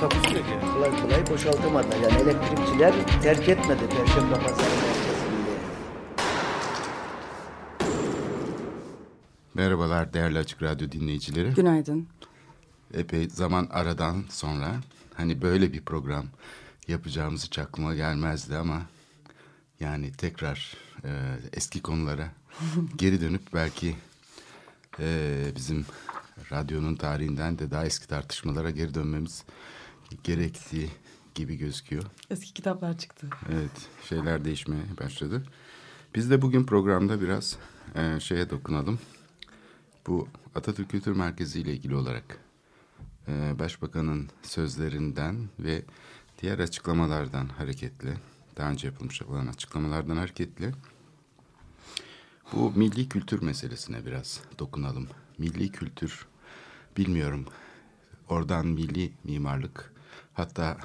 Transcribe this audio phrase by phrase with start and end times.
[0.00, 0.52] Takusuyor ki.
[0.74, 2.00] Kolay kolay boşaltamadılar.
[2.00, 5.56] Yani elektrikçiler terk etmedi Perşembe Pazarı merkezinde.
[9.54, 11.54] Merhabalar değerli Açık Radyo dinleyicileri.
[11.54, 12.08] Günaydın.
[12.94, 14.74] Epey zaman aradan sonra
[15.14, 16.26] hani böyle bir program
[16.88, 18.82] yapacağımız hiç aklıma gelmezdi ama
[19.80, 21.10] yani tekrar e,
[21.52, 22.28] eski konulara
[22.96, 23.96] geri dönüp belki
[25.00, 25.86] e, bizim
[26.52, 29.44] radyonun tarihinden de daha eski tartışmalara geri dönmemiz
[30.24, 30.90] gerektiği
[31.34, 32.02] gibi gözüküyor.
[32.30, 33.28] Eski kitaplar çıktı.
[33.52, 35.42] Evet, şeyler değişmeye başladı.
[36.14, 37.56] Biz de bugün programda biraz
[37.94, 38.98] e, şeye dokunalım.
[40.06, 42.38] Bu Atatürk Kültür Merkezi ile ilgili olarak
[43.28, 45.82] e, Başbakanın sözlerinden ve
[46.42, 48.16] diğer açıklamalardan hareketle,
[48.56, 50.72] daha önce yapılmış olan açıklamalardan hareketle
[52.52, 55.08] bu milli kültür meselesine biraz dokunalım.
[55.38, 56.26] Milli kültür,
[56.96, 57.46] bilmiyorum,
[58.28, 59.92] oradan milli mimarlık,
[60.36, 60.76] hatta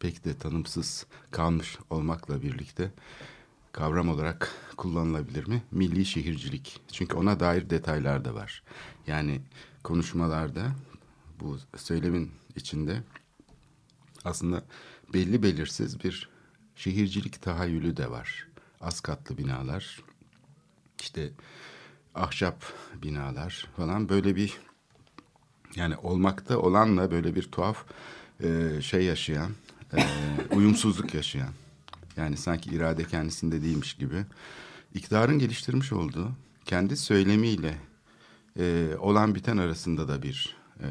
[0.00, 2.90] pek de tanımsız kalmış olmakla birlikte
[3.72, 5.62] kavram olarak kullanılabilir mi?
[5.70, 6.80] Milli şehircilik.
[6.92, 8.62] Çünkü ona dair detaylar da var.
[9.06, 9.40] Yani
[9.82, 10.72] konuşmalarda
[11.40, 13.02] bu söylemin içinde
[14.24, 14.64] aslında
[15.14, 16.28] belli belirsiz bir
[16.76, 18.48] şehircilik tahayyülü de var.
[18.80, 20.02] Az katlı binalar,
[21.00, 21.30] işte
[22.14, 22.64] ahşap
[23.02, 24.58] binalar falan böyle bir
[25.76, 27.84] yani olmakta olanla böyle bir tuhaf
[28.42, 29.50] e, şey yaşayan,
[29.96, 30.06] e,
[30.54, 31.52] uyumsuzluk yaşayan.
[32.16, 34.24] Yani sanki irade kendisinde değilmiş gibi.
[34.94, 36.32] İktidarın geliştirmiş olduğu
[36.64, 37.78] kendi söylemiyle
[38.58, 40.88] e, olan biten arasında da bir e,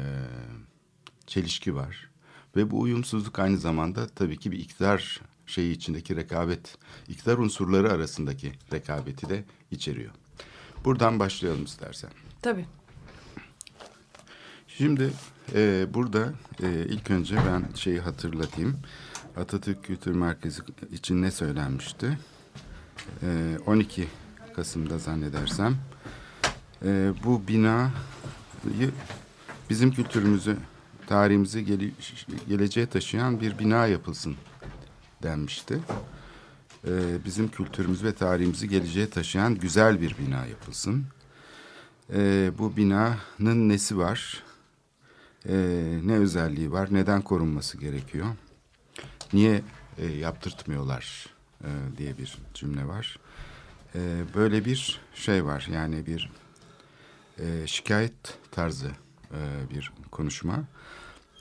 [1.26, 2.10] çelişki var.
[2.56, 6.78] Ve bu uyumsuzluk aynı zamanda tabii ki bir iktidar şeyi içindeki rekabet,
[7.08, 10.10] iktidar unsurları arasındaki rekabeti de içeriyor.
[10.84, 12.10] Buradan başlayalım istersen.
[12.42, 12.66] Tabii.
[14.78, 15.10] Şimdi
[15.54, 18.76] e, burada e, ilk önce ben şeyi hatırlatayım.
[19.36, 20.62] Atatürk Kültür Merkezi
[20.92, 22.18] için ne söylenmişti?
[23.22, 24.08] E, 12
[24.56, 25.76] Kasım'da zannedersem.
[26.84, 27.90] E, bu binayı
[29.70, 30.56] bizim kültürümüzü,
[31.06, 31.90] tarihimizi gele,
[32.48, 34.36] geleceğe taşıyan bir bina yapılsın
[35.22, 35.78] denmişti.
[36.86, 36.90] E,
[37.24, 41.04] bizim kültürümüz ve tarihimizi geleceğe taşıyan güzel bir bina yapılsın.
[42.14, 44.42] E, bu binanın nesi var?
[45.48, 45.54] E,
[46.04, 48.26] ne özelliği var, neden korunması gerekiyor,
[49.32, 49.62] niye
[49.98, 51.26] e, yaptırtmıyorlar
[51.64, 51.68] e,
[51.98, 53.18] diye bir cümle var.
[53.94, 56.30] E, böyle bir şey var yani bir
[57.38, 58.90] e, şikayet tarzı
[59.30, 60.64] e, bir konuşma.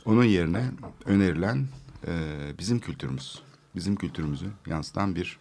[0.06, 0.72] Onun yerine
[1.06, 1.68] önerilen
[2.08, 2.14] e,
[2.60, 3.42] bizim kültürümüz,
[3.76, 5.40] bizim kültürümüzü yansıtan bir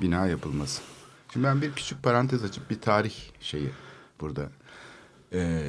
[0.00, 0.82] bina yapılması.
[1.32, 3.70] Şimdi ben bir küçük parantez açıp bir tarih şeyi
[4.20, 4.50] burada
[5.32, 5.60] e,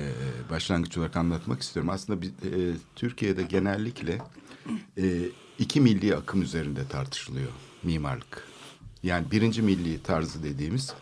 [0.50, 1.90] başlangıç olarak anlatmak istiyorum.
[1.90, 4.22] Aslında bir, e, Türkiye'de genellikle
[4.98, 5.24] e,
[5.60, 7.52] iki milli akım üzerinde tartışılıyor
[7.84, 8.44] mimarlık.
[9.04, 10.94] Yani birinci milli tarzı dediğimiz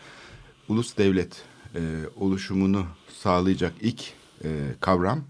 [0.70, 1.44] ulus devlet
[1.76, 1.80] e,
[2.16, 4.14] oluşumunu sağlayacak ilk
[4.44, 5.24] e, kavram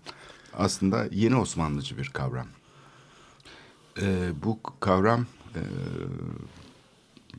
[0.54, 2.48] aslında yeni Osmanlıcı bir kavram.
[4.02, 5.62] E, bu kavram e,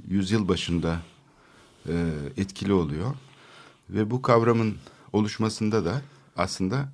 [0.08, 1.00] yüzyıl başında
[1.88, 3.14] e, etkili oluyor
[3.90, 4.76] ve bu kavramın
[5.12, 6.02] oluşmasında da
[6.36, 6.88] aslında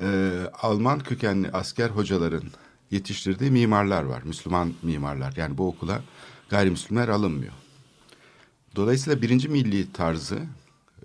[0.00, 2.44] e, Alman kökenli asker hocaların
[2.90, 4.22] yetiştirdiği mimarlar var.
[4.22, 5.34] Müslüman mimarlar.
[5.36, 6.02] Yani bu okula
[6.48, 7.52] gayrimüslimler alınmıyor.
[8.76, 10.38] Dolayısıyla birinci milli tarzı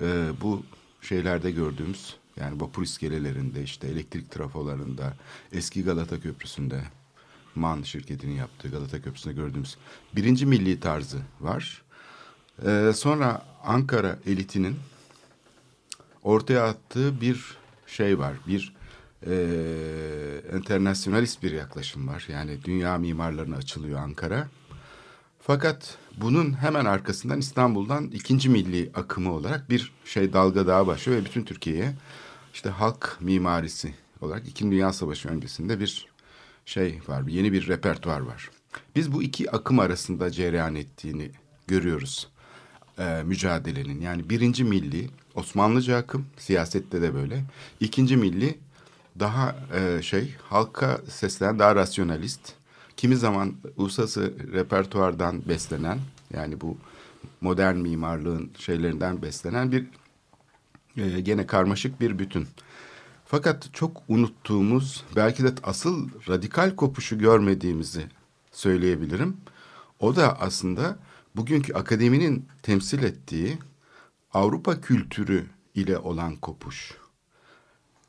[0.02, 0.64] e, bu
[1.02, 5.14] şeylerde gördüğümüz yani vapur iskelelerinde işte elektrik trafolarında
[5.52, 6.82] eski Galata Köprüsü'nde
[7.56, 9.78] MAN şirketinin yaptığı Galata Köprüsü'nde gördüğümüz
[10.16, 11.82] birinci milli tarzı var.
[12.66, 14.76] E, sonra Ankara elitinin
[16.24, 17.58] ortaya attığı bir
[17.88, 18.34] şey var.
[18.48, 18.74] Bir
[19.28, 19.34] e,
[21.44, 22.26] bir yaklaşım var.
[22.32, 24.48] Yani dünya mimarlarına açılıyor Ankara.
[25.40, 31.26] Fakat bunun hemen arkasından İstanbul'dan ikinci milli akımı olarak bir şey dalga daha başlıyor ve
[31.26, 31.94] bütün Türkiye'ye
[32.54, 36.08] işte halk mimarisi olarak İkinci Dünya Savaşı öncesinde bir
[36.66, 38.50] şey var, yeni bir repertuar var.
[38.96, 41.32] Biz bu iki akım arasında cereyan ettiğini
[41.68, 42.28] görüyoruz
[43.00, 44.02] e, mücadelenin.
[44.02, 47.44] Yani birinci milli Osmanlıca akım siyasette de böyle.
[47.80, 48.58] İkinci milli
[49.20, 52.54] daha e, şey halka seslenen daha rasyonalist
[52.98, 56.00] kimi zaman uluslararası repertuardan beslenen
[56.34, 56.78] yani bu
[57.42, 59.86] modern mimarlığın şeylerinden beslenen bir
[60.98, 62.48] e, gene karmaşık bir bütün.
[63.26, 68.06] Fakat çok unuttuğumuz belki de asıl radikal kopuşu görmediğimizi
[68.52, 69.38] söyleyebilirim.
[70.00, 70.98] O da aslında
[71.36, 73.58] bugünkü akademinin temsil ettiği
[74.34, 75.46] Avrupa kültürü
[75.76, 76.94] ile olan kopuş.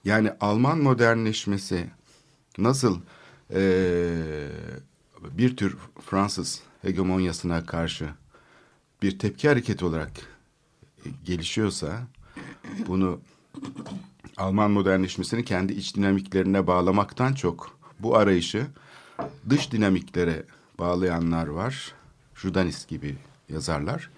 [0.05, 1.91] Yani Alman modernleşmesi
[2.59, 3.01] nasıl
[3.55, 3.61] e,
[5.23, 5.77] bir tür
[6.07, 8.09] Fransız hegemonyasına karşı
[9.03, 10.11] bir tepki hareketi olarak
[11.25, 12.07] gelişiyorsa
[12.87, 13.21] bunu
[14.37, 18.67] Alman modernleşmesini kendi iç dinamiklerine bağlamaktan çok bu arayışı
[19.51, 20.43] dış dinamiklere
[20.79, 21.95] bağlayanlar var.
[22.35, 23.17] Judanis gibi
[23.49, 24.11] yazarlar.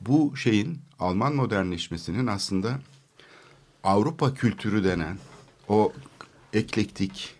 [0.00, 2.78] Bu şeyin Alman modernleşmesinin aslında
[3.84, 5.18] Avrupa kültürü denen
[5.68, 5.92] o
[6.52, 7.34] eklektik,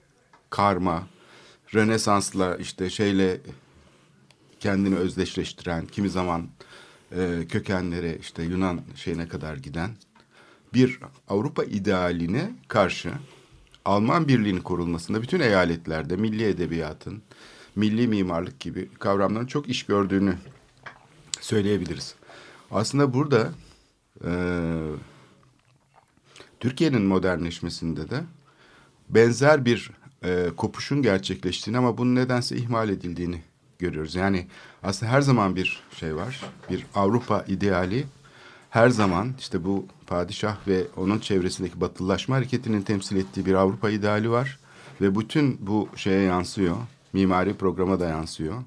[0.50, 1.06] karma,
[1.74, 3.40] Rönesans'la işte şeyle
[4.60, 6.48] kendini özdeşleştiren, kimi zaman
[7.12, 9.90] e, kökenlere işte Yunan şeyine kadar giden
[10.74, 13.12] bir Avrupa idealine karşı
[13.84, 17.22] Alman birliğinin kurulmasında bütün eyaletlerde milli edebiyatın,
[17.76, 20.34] milli mimarlık gibi kavramların çok iş gördüğünü
[21.40, 22.14] söyleyebiliriz.
[22.70, 23.52] Aslında burada
[24.24, 24.30] e,
[26.60, 28.20] Türkiye'nin modernleşmesinde de
[29.10, 29.90] benzer bir
[30.24, 33.42] e, kopuşun gerçekleştiğini ama bunun nedense ihmal edildiğini
[33.78, 34.14] görüyoruz.
[34.14, 34.46] Yani
[34.82, 36.44] aslında her zaman bir şey var.
[36.70, 38.06] Bir Avrupa ideali
[38.70, 44.30] her zaman işte bu padişah ve onun çevresindeki batılılaşma hareketinin temsil ettiği bir Avrupa ideali
[44.30, 44.58] var.
[45.00, 46.76] Ve bütün bu şeye yansıyor.
[47.12, 48.62] Mimari programa da yansıyor.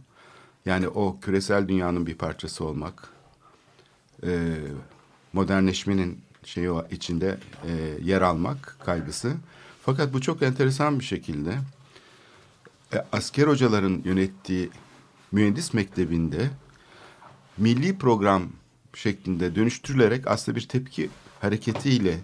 [0.65, 3.09] Yani o küresel dünyanın bir parçası olmak.
[4.23, 4.57] E,
[5.33, 7.37] modernleşmenin şeyi içinde
[7.67, 7.71] e,
[8.03, 9.33] yer almak kaygısı.
[9.85, 11.57] Fakat bu çok enteresan bir şekilde
[12.93, 14.69] e, asker hocaların yönettiği
[15.31, 16.49] mühendis mektebinde
[17.57, 18.49] milli program
[18.93, 21.09] şeklinde dönüştürülerek aslında bir tepki
[21.39, 22.19] hareketiyle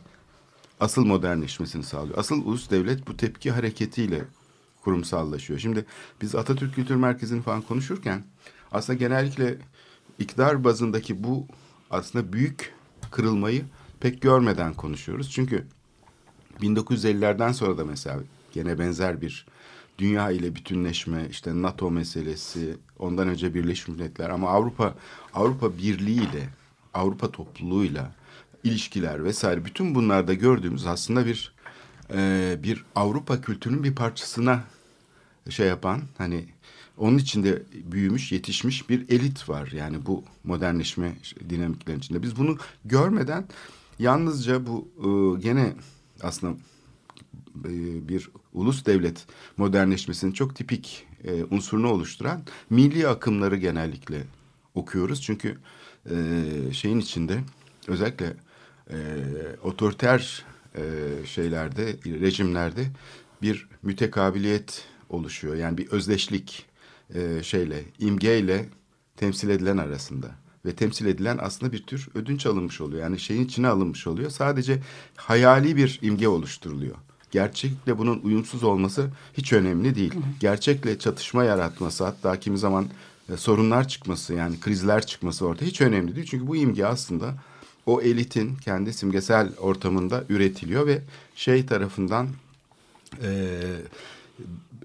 [0.80, 2.18] asıl modernleşmesini sağlıyor.
[2.18, 4.22] Asıl ulus devlet bu tepki hareketiyle
[4.84, 5.60] kurumsallaşıyor.
[5.60, 5.86] Şimdi
[6.22, 8.24] biz Atatürk Kültür Merkezi'ni falan konuşurken
[8.72, 9.58] aslında genellikle
[10.20, 11.48] iktidar bazındaki bu
[11.92, 12.74] aslında büyük
[13.12, 13.66] kırılmayı
[14.00, 15.32] pek görmeden konuşuyoruz.
[15.32, 15.66] Çünkü
[16.62, 18.20] 1950'lerden sonra da mesela
[18.52, 19.46] gene benzer bir
[19.98, 24.96] dünya ile bütünleşme, işte NATO meselesi, ondan önce Birleşmiş Milletler ama Avrupa
[25.34, 26.50] Avrupa Birliği ile
[26.94, 28.12] Avrupa topluluğuyla
[28.64, 31.54] ilişkiler vesaire bütün bunlarda gördüğümüz aslında bir
[32.14, 34.64] e, bir Avrupa kültürünün bir parçasına
[35.50, 36.46] şey yapan hani
[36.98, 39.72] onun içinde büyümüş, yetişmiş bir elit var.
[39.76, 41.16] Yani bu modernleşme
[41.50, 42.24] dinamiklerin içinde.
[42.24, 43.48] Biz bunu görmeden
[44.00, 45.74] yalnızca bu e, gene
[46.22, 46.58] aslında
[47.66, 49.26] e, bir ulus devlet
[49.58, 54.24] modernleşmesinin çok tipik e, unsurunu oluşturan milli akımları genellikle
[54.76, 55.22] okuyoruz.
[55.22, 55.58] Çünkü
[56.10, 56.16] e,
[56.74, 57.40] şeyin içinde
[57.88, 58.34] özellikle
[58.90, 58.98] e,
[59.64, 60.46] otoriter
[60.76, 60.82] e,
[61.26, 62.86] şeylerde, rejimlerde
[63.42, 65.56] bir mütekabiliyet oluşuyor.
[65.56, 66.66] Yani bir özdeşlik
[67.16, 68.70] e, şeyle, imgeyle
[69.18, 70.28] temsil edilen arasında
[70.66, 73.04] ve temsil edilen aslında bir tür ödünç alınmış oluyor.
[73.04, 74.30] Yani şeyin içine alınmış oluyor.
[74.30, 74.80] Sadece
[75.16, 76.96] hayali bir imge oluşturuluyor.
[77.32, 80.14] Gerçekle bunun uyumsuz olması hiç önemli değil.
[80.40, 82.88] Gerçekle çatışma yaratması hatta kimi zaman
[83.30, 86.28] e, sorunlar çıkması yani krizler çıkması orada hiç önemli değil.
[86.30, 87.34] Çünkü bu imge aslında
[87.86, 91.02] o elitin kendi simgesel ortamında üretiliyor ve
[91.36, 92.28] şey tarafından
[93.22, 93.30] e,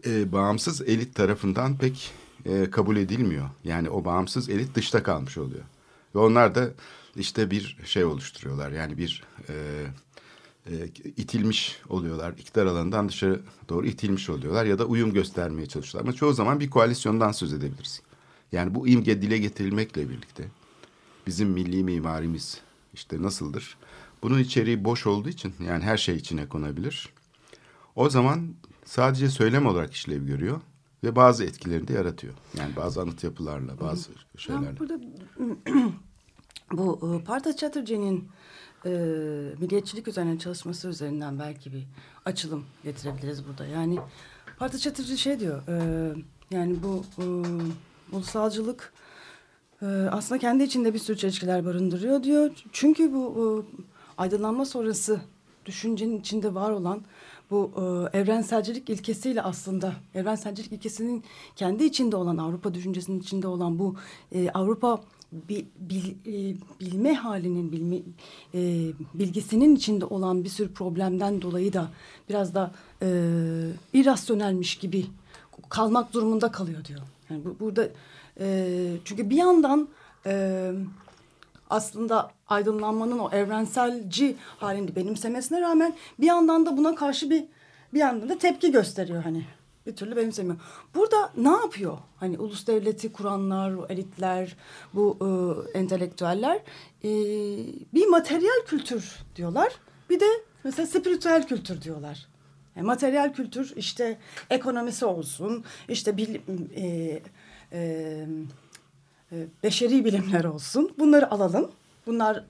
[0.07, 2.13] e, bağımsız elit tarafından pek
[2.45, 3.51] e, kabul edilmiyor.
[3.65, 5.65] Yani o bağımsız elit dışta kalmış oluyor.
[6.15, 6.71] Ve onlar da
[7.17, 8.73] işte bir şey oluşturuyorlar.
[8.73, 9.55] Yani bir e,
[10.67, 12.35] e, itilmiş oluyorlar.
[12.39, 16.09] İktidar alanından dışarı doğru itilmiş oluyorlar ya da uyum göstermeye çalışıyorlar.
[16.09, 18.03] Ama çoğu zaman bir koalisyondan söz edebiliriz.
[18.53, 20.45] Yani bu imge dile getirilmekle birlikte
[21.27, 22.61] bizim milli mimarimiz
[22.95, 23.77] işte nasıldır?
[24.23, 27.09] Bunun içeriği boş olduğu için yani her şey içine konabilir.
[27.97, 30.61] O zaman sadece söylem olarak işlev görüyor
[31.05, 32.35] ve bazı etkilerini de yaratıyor.
[32.59, 34.67] Yani bazı anıt yapılarla, bazı şeylerle.
[34.67, 34.99] Ben burada
[36.73, 38.29] bu e, Partha Chatterjee'nin
[38.85, 38.91] e,
[39.61, 41.87] milliyetçilik üzerine çalışması üzerinden belki bir
[42.25, 43.67] açılım getirebiliriz burada.
[43.67, 43.99] Yani
[44.59, 46.15] Partha Chatterjee şey diyor, e,
[46.51, 47.25] yani bu e,
[48.17, 48.93] ulusalcılık
[49.83, 52.51] e, aslında kendi içinde bir sürü çelişkiler barındırıyor diyor.
[52.73, 53.47] Çünkü bu e,
[54.19, 55.21] aydınlanma sonrası
[55.67, 57.03] düşüncenin içinde var olan
[57.53, 61.25] bu e, evrenselcilik ilkesiyle aslında evrenselcilik ilkesinin
[61.57, 63.97] kendi içinde olan Avrupa düşüncesinin içinde olan bu
[64.33, 65.01] e, Avrupa
[65.33, 67.97] bil, bil, e, bilme halinin bilme,
[68.55, 71.91] e, bilgisinin içinde olan bir sürü problemden dolayı da
[72.29, 73.09] biraz da e,
[73.93, 75.07] irrasyonelmiş gibi
[75.69, 77.01] kalmak durumunda kalıyor diyor.
[77.31, 77.89] Yani bu, burada
[78.41, 79.89] e, çünkü bir yandan
[80.27, 80.73] e,
[81.73, 87.45] aslında aydınlanmanın o evrenselci halini benimsemesine rağmen bir yandan da buna karşı bir
[87.95, 89.45] bir yandan da tepki gösteriyor hani
[89.87, 90.57] bir türlü benimsemiyor.
[90.95, 91.99] Burada ne yapıyor?
[92.17, 94.57] Hani ulus devleti kuranlar, elitler,
[94.95, 95.19] bu
[95.75, 96.57] e, entelektüeller
[97.05, 97.11] e,
[97.95, 99.73] bir materyal kültür diyorlar.
[100.11, 100.27] Bir de
[100.65, 102.27] mesela spiritüel kültür diyorlar.
[102.77, 104.19] Yani materyal kültür işte
[104.51, 107.23] ekonomisi olsun, işte bilim, e, e,
[107.73, 108.27] e,
[109.63, 110.93] beşeri bilimler olsun.
[110.99, 111.71] Bunları alalım.
[112.07, 112.45] Bunları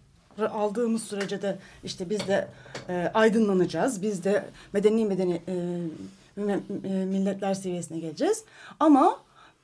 [0.50, 2.48] aldığımız sürece de işte biz de
[2.88, 4.02] e, aydınlanacağız.
[4.02, 5.52] Biz de medeni medeni e,
[6.38, 8.44] e, milletler seviyesine geleceğiz.
[8.80, 9.18] Ama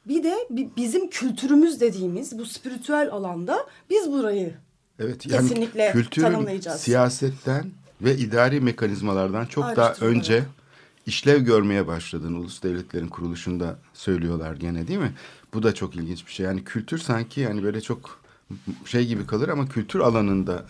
[0.08, 0.34] bir de
[0.76, 4.54] bizim kültürümüz dediğimiz bu spiritüel alanda biz burayı
[4.98, 6.80] evet, yani kesinlikle kültür, tanımlayacağız.
[6.80, 7.64] siyasetten
[8.00, 10.44] ve idari mekanizmalardan çok Ayrıca daha önce
[11.06, 15.12] işlev görmeye başladığını ulus devletlerin kuruluşunda söylüyorlar gene değil mi?
[15.54, 16.46] Bu da çok ilginç bir şey.
[16.46, 18.20] Yani kültür sanki yani böyle çok
[18.84, 20.64] şey gibi kalır ama kültür alanında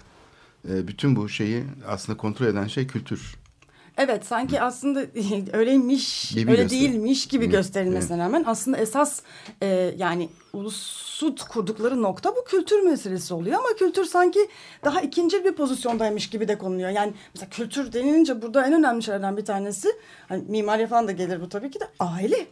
[0.69, 3.37] e, bütün bu şeyi aslında kontrol eden şey kültür.
[3.99, 5.01] Evet sanki aslında
[5.53, 6.81] öyleymiş, gibi öyle göster.
[6.81, 7.51] değilmiş gibi Hı.
[7.51, 8.27] gösterilmesine evet.
[8.27, 9.23] rağmen aslında esas
[9.63, 14.49] e, yani ulusu kurdukları nokta bu kültür meselesi oluyor ama kültür sanki
[14.85, 16.91] daha ikinci bir pozisyondaymış gibi de konuluyor.
[16.91, 19.89] Yani mesela kültür denilince burada en önemli şeylerden bir tanesi
[20.29, 22.47] hani mimari falan da gelir bu tabii ki de aile.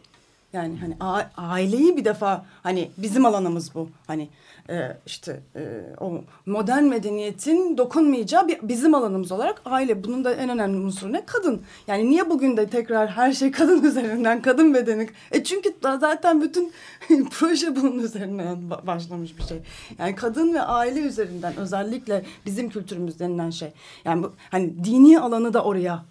[0.53, 0.95] Yani hani
[1.37, 3.89] aileyi bir defa hani bizim alanımız bu.
[4.07, 4.29] Hani
[4.69, 5.61] e, işte e,
[5.99, 10.03] o modern medeniyetin dokunmayacağı bir, bizim alanımız olarak aile.
[10.03, 11.25] Bunun da en önemli unsuru ne?
[11.25, 11.61] Kadın.
[11.87, 15.09] Yani niye bugün de tekrar her şey kadın üzerinden, kadın bedeni?
[15.31, 16.71] E çünkü zaten bütün
[17.31, 19.59] proje bunun üzerinden başlamış bir şey.
[19.99, 23.69] Yani kadın ve aile üzerinden özellikle bizim kültürümüz denilen şey.
[24.05, 26.03] Yani bu hani dini alanı da oraya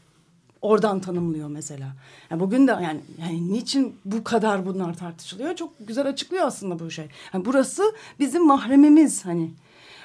[0.62, 1.96] oradan tanımlıyor mesela.
[2.30, 5.56] Yani bugün de yani, yani niçin bu kadar bunlar tartışılıyor?
[5.56, 7.08] Çok güzel açıklıyor aslında bu şey.
[7.34, 9.50] Yani burası bizim mahremimiz hani.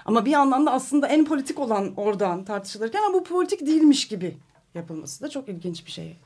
[0.05, 4.37] Ama bir yandan da aslında en politik olan oradan tartışılırken ama bu politik değilmiş gibi
[4.75, 6.17] yapılması da çok ilginç bir şey.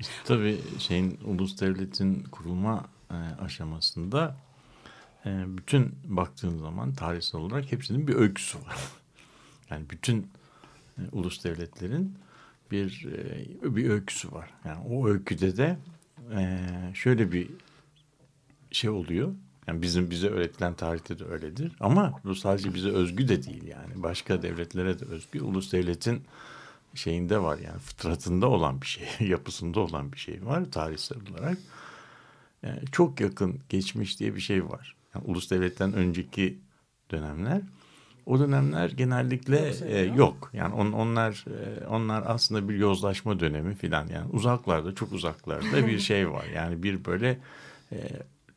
[0.00, 4.36] İşte tabii şeyin ulus devletin kurulma e, aşamasında
[5.26, 8.76] e, bütün baktığın zaman tarihsel olarak hepsinin bir öyküsü var.
[9.70, 10.26] Yani bütün
[10.98, 12.14] e, ulus devletlerin
[12.70, 13.08] bir
[13.62, 14.50] e, bir öyküsü var.
[14.64, 15.78] Yani o öyküde de
[16.34, 17.50] e, şöyle bir
[18.70, 19.34] şey oluyor.
[19.66, 21.72] Yani bizim bize öğretilen tarihte de öyledir.
[21.80, 24.02] Ama bu sadece bize özgü de değil yani.
[24.02, 25.40] Başka devletlere de özgü.
[25.40, 26.22] Ulus devletin
[26.94, 31.58] şeyinde var yani fıtratında olan bir şey, yapısında olan bir şey var tarihsel olarak.
[32.62, 34.96] Yani çok yakın geçmiş diye bir şey var.
[35.14, 36.58] Yani ulus devletten önceki
[37.10, 37.62] dönemler
[38.26, 40.50] o dönemler genellikle e, yok.
[40.52, 44.08] Yani on, onlar e, onlar aslında bir yozlaşma dönemi filan.
[44.08, 46.44] Yani uzaklarda çok uzaklarda bir şey var.
[46.54, 47.38] Yani bir böyle
[47.92, 47.98] e,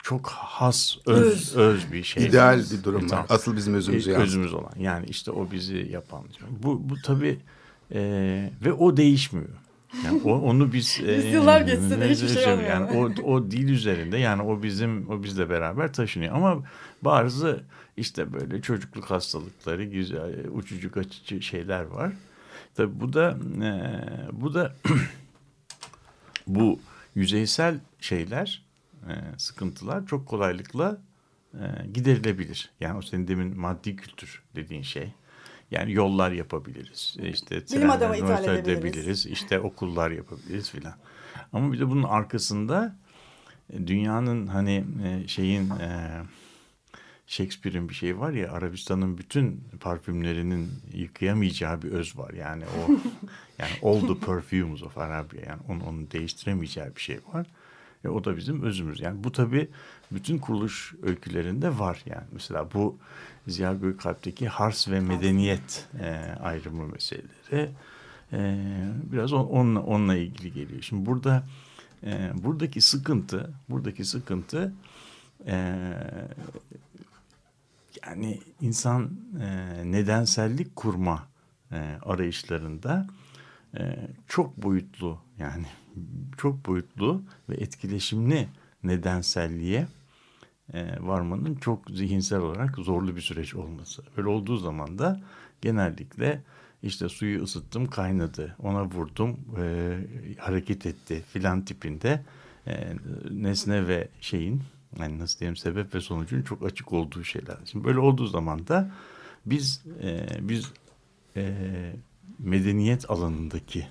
[0.03, 2.25] çok has öz, öz öz bir şey.
[2.25, 3.25] İdeal bir durum var.
[3.29, 4.23] Asıl bizim özümüz yani.
[4.23, 4.73] Özümüz olan.
[4.79, 6.23] Yani işte o bizi yapan.
[6.49, 7.39] Bu bu tabii
[7.91, 8.01] e,
[8.65, 9.49] ve o değişmiyor.
[10.05, 10.99] Yani o, onu biz
[11.33, 12.69] yıllar e, geçse de hiçbir şey olmuyor.
[12.69, 16.35] Yani o o dil üzerinde yani o bizim o bizle beraber taşınıyor.
[16.35, 16.63] Ama
[17.01, 17.63] bazı
[17.97, 22.13] işte böyle çocukluk hastalıkları, güzel uçucu kaçıcı şeyler var.
[22.75, 23.71] Tabii bu da e,
[24.31, 24.75] bu da
[26.47, 26.79] bu
[27.15, 28.65] yüzeysel şeyler,
[29.07, 30.97] e, sıkıntılar çok kolaylıkla
[31.53, 32.71] e, giderilebilir.
[32.79, 35.13] Yani o senin demin maddi kültür dediğin şey.
[35.71, 37.15] Yani yollar yapabiliriz.
[37.23, 39.25] İşte trenler edebiliriz.
[39.25, 40.93] İşte okullar yapabiliriz filan.
[41.53, 42.95] Ama bir de bunun arkasında
[43.73, 46.21] e, dünyanın hani e, şeyin e,
[47.27, 52.33] Shakespeare'in bir şeyi var ya Arabistan'ın bütün parfümlerinin yıkayamayacağı bir öz var.
[52.33, 52.91] Yani o
[53.59, 57.47] yani all the perfumes of Arabia yani onu, onu değiştiremeyeceği bir şey var.
[58.05, 58.99] E, o da bizim özümüz.
[58.99, 59.69] Yani bu tabii
[60.11, 62.27] bütün kuruluş öykülerinde var yani.
[62.31, 62.97] Mesela bu
[63.47, 66.09] Ziya Gökalp'teki hars ve medeniyet e,
[66.41, 67.69] ayrımı meseleleri
[68.33, 68.57] e,
[69.11, 70.81] biraz on, onunla, onunla ilgili geliyor.
[70.81, 71.43] Şimdi burada
[72.03, 74.73] e, buradaki sıkıntı, buradaki sıkıntı
[75.47, 75.83] e,
[78.07, 81.27] yani insan e, nedensellik kurma
[81.71, 83.07] e, arayışlarında
[83.77, 85.65] e, çok boyutlu yani
[86.37, 88.47] çok boyutlu ve etkileşimli
[88.83, 89.87] nedenselliğe
[90.73, 94.03] e, varmanın çok zihinsel olarak zorlu bir süreç olması.
[94.17, 95.21] Öyle olduğu zaman da
[95.61, 96.41] genellikle
[96.83, 99.97] işte suyu ısıttım kaynadı ona vurdum e,
[100.37, 102.21] hareket etti filan tipinde
[102.67, 102.93] e,
[103.31, 104.61] nesne ve şeyin
[104.99, 107.57] yani nasıl diyeyim sebep ve sonucun çok açık olduğu şeyler.
[107.65, 108.91] Şimdi böyle olduğu zaman da
[109.45, 110.73] biz e, biz
[111.35, 111.53] e,
[112.39, 113.87] medeniyet alanındaki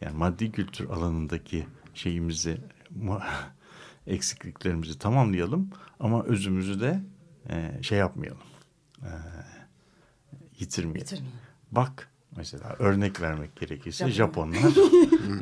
[0.00, 2.58] yani maddi kültür alanındaki şeyimizi
[4.06, 7.00] eksikliklerimizi tamamlayalım ama özümüzü de
[7.50, 8.42] e, şey yapmayalım.
[9.02, 9.10] E,
[10.58, 11.18] yitirmeyelim.
[11.72, 14.72] Bak mesela örnek vermek gerekirse Japonlar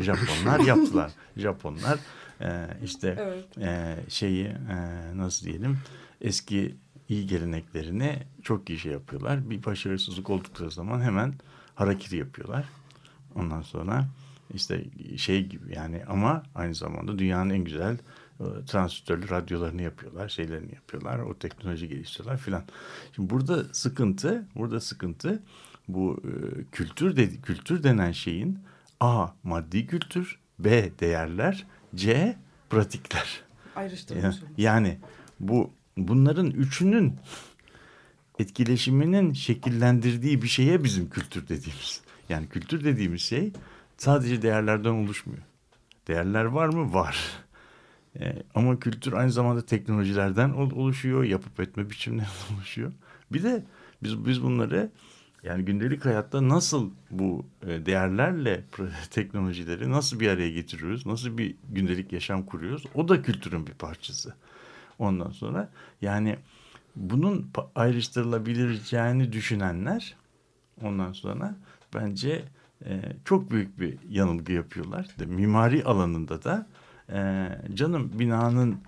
[0.00, 1.12] Japonlar yaptılar.
[1.36, 1.98] Japonlar
[2.40, 3.58] e, işte Evet.
[3.58, 4.76] e, şeyi e,
[5.14, 5.78] nasıl diyelim
[6.20, 6.76] eski
[7.08, 9.50] iyi geleneklerini çok iyi şey yapıyorlar.
[9.50, 11.34] Bir başarısızlık oldukları zaman hemen
[11.74, 12.64] harakiri yapıyorlar.
[13.34, 14.06] Ondan sonra
[14.54, 14.84] işte
[15.16, 17.98] şey gibi yani ama aynı zamanda dünyanın en güzel
[18.40, 22.62] e, transistörlü radyolarını yapıyorlar, şeylerini yapıyorlar, o teknoloji geliştiriyorlar filan.
[23.16, 25.42] Şimdi burada sıkıntı, burada sıkıntı
[25.88, 26.30] bu e,
[26.72, 28.58] kültür dedi kültür denen şeyin
[29.00, 32.36] A maddi kültür, B değerler, C
[32.70, 33.40] pratikler.
[33.76, 34.42] Ayrıştırmış Ya- olmuş.
[34.58, 34.98] Yani
[35.40, 37.14] bu bunların üçünün
[38.38, 42.00] etkileşiminin şekillendirdiği bir şeye bizim kültür dediğimiz.
[42.28, 43.52] Yani kültür dediğimiz şey
[43.96, 45.42] sadece değerlerden oluşmuyor.
[46.08, 46.94] Değerler var mı?
[46.94, 47.30] Var.
[48.20, 52.92] Ee, ama kültür aynı zamanda teknolojilerden ol- oluşuyor, yapıp etme biçimlerinden oluşuyor.
[53.32, 53.64] Bir de
[54.02, 54.90] biz biz bunları
[55.44, 58.64] yani gündelik hayatta nasıl bu e, değerlerle
[59.10, 61.06] teknolojileri nasıl bir araya getiriyoruz?
[61.06, 62.84] Nasıl bir gündelik yaşam kuruyoruz?
[62.94, 64.34] O da kültürün bir parçası.
[64.98, 65.70] Ondan sonra
[66.02, 66.36] yani
[66.96, 70.16] bunun ayrıştırılabileceğini düşünenler
[70.82, 71.54] ondan sonra
[71.94, 72.44] bence
[72.84, 75.06] e, çok büyük bir yanılgı yapıyorlar.
[75.18, 76.66] De, mimari alanında da
[77.12, 78.78] e, canım binanın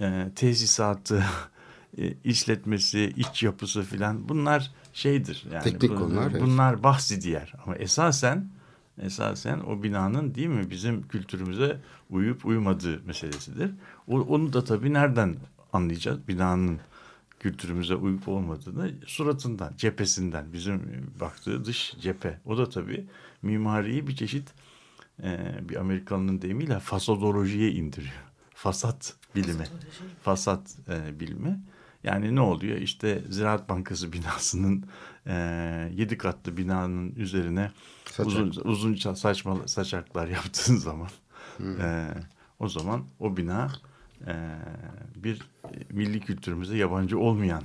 [0.00, 1.24] e, tesisatı,
[1.98, 5.44] e, işletmesi, iç yapısı filan bunlar şeydir.
[5.52, 6.42] Yani Teknik bu- konular, evet.
[6.42, 7.52] Bunlar bahsi diğer.
[7.64, 8.48] Ama esasen
[9.02, 13.70] esasen o binanın değil mi bizim kültürümüze uyup uymadığı meselesidir.
[14.08, 15.36] O, onu da tabii nereden
[15.72, 16.28] anlayacağız?
[16.28, 16.78] Binanın
[17.40, 22.40] kültürümüze uyup olmadığını suratından, cephesinden bizim baktığı dış cephe.
[22.44, 23.06] O da tabii
[23.42, 24.48] mimariyi bir çeşit
[25.22, 28.12] e, bir Amerikanının deyimiyle fasodolojiye indiriyor.
[28.54, 29.64] Fasat bilimi.
[30.22, 31.60] Fasat e, bilimi.
[32.04, 32.76] Yani ne oluyor?
[32.76, 34.84] İşte Ziraat Bankası binasının
[35.26, 35.34] e,
[35.94, 37.70] yedi katlı binanın üzerine
[38.04, 38.26] Saçak.
[38.26, 41.08] uzun uzun saçma saçaklar yaptığın zaman
[41.60, 42.08] e,
[42.58, 43.72] o zaman o bina
[44.26, 44.34] e,
[45.16, 45.42] bir
[45.90, 47.62] milli kültürümüze yabancı olmayan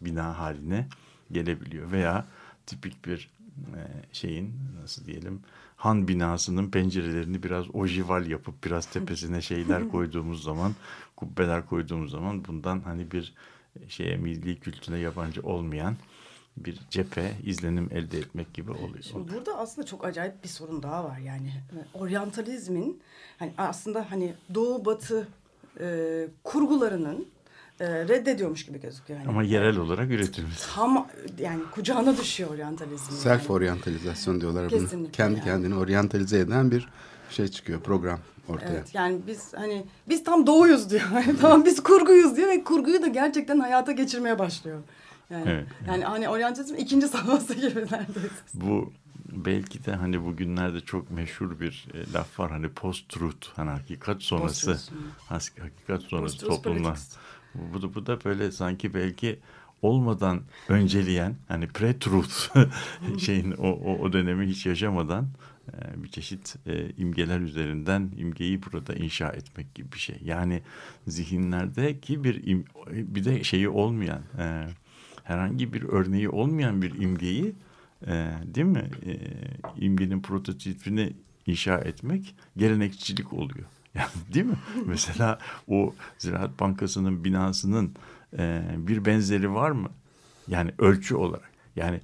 [0.00, 0.88] bina haline
[1.32, 2.26] gelebiliyor veya
[2.66, 3.80] tipik bir e,
[4.12, 5.40] şeyin nasıl diyelim
[5.76, 10.72] han binasının pencerelerini biraz ojival yapıp biraz tepesine şeyler koyduğumuz zaman
[11.16, 13.34] kubbeler koyduğumuz zaman bundan hani bir
[13.88, 15.96] şeye milli kültüre yabancı olmayan
[16.56, 19.02] bir cephe izlenim elde etmek gibi oluyor.
[19.02, 23.02] Şimdi burada aslında çok acayip bir sorun daha var yani e, oryantalizmin
[23.38, 25.28] hani aslında hani doğu batı
[25.80, 27.28] e, kurgularının
[27.80, 29.20] e, reddediyormuş gibi gözüküyor.
[29.20, 29.28] Yani.
[29.28, 30.74] Ama yerel olarak üretilmesi.
[30.74, 31.08] Tam
[31.38, 33.12] yani kucağına düşüyor oryantalizm.
[33.12, 33.52] Self yani.
[33.52, 34.80] oryantalizasyon diyorlar bunu.
[34.80, 35.44] Kesinlikle Kendi yani.
[35.44, 36.88] kendini oryantalize eden bir
[37.30, 38.70] şey çıkıyor program ortaya.
[38.70, 41.02] Evet yani biz hani biz tam doğuyuz diyor.
[41.40, 44.80] tamam biz kurguyuz diyor ve kurguyu da gerçekten hayata geçirmeye başlıyor.
[45.30, 45.66] Yani, Evet.
[45.88, 48.30] yani hani oryantalizm ikinci safhası gibi neredeyse.
[48.54, 48.92] Bu
[49.32, 54.22] belki de hani bugünlerde çok meşhur bir e, laf var hani post truth hani hakikat
[54.22, 54.92] sonrası Post-truth,
[55.28, 57.16] has- hakikat sonrası Post-truth politics.
[57.54, 59.38] Bu, bu, bu da böyle sanki belki
[59.82, 62.68] olmadan önceleyen hani pre-truth
[63.18, 65.26] şeyin o, o, o dönemi hiç yaşamadan
[65.96, 70.16] bir çeşit e, imgeler üzerinden imgeyi burada inşa etmek gibi bir şey.
[70.24, 70.62] Yani
[71.06, 74.66] zihinlerdeki bir bir de şeyi olmayan e,
[75.24, 77.54] herhangi bir örneği olmayan bir imgeyi
[78.06, 78.90] e, değil mi?
[79.06, 79.18] E,
[79.84, 81.12] imgenin prototipini
[81.46, 83.66] inşa etmek gelenekçilik oluyor.
[83.96, 84.58] Yani değil mi?
[84.86, 87.94] Mesela o Ziraat Bankası'nın binasının
[88.76, 89.90] bir benzeri var mı?
[90.48, 91.50] Yani ölçü olarak.
[91.76, 92.00] Yani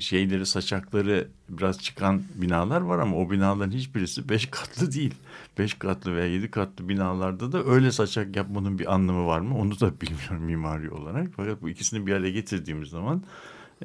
[0.00, 5.14] şeyleri saçakları biraz çıkan binalar var ama o binaların hiçbirisi beş katlı değil.
[5.58, 9.58] Beş katlı veya yedi katlı binalarda da öyle saçak yapmanın bir anlamı var mı?
[9.58, 11.28] Onu da bilmiyorum mimari olarak.
[11.36, 13.22] Fakat bu ikisini bir araya getirdiğimiz zaman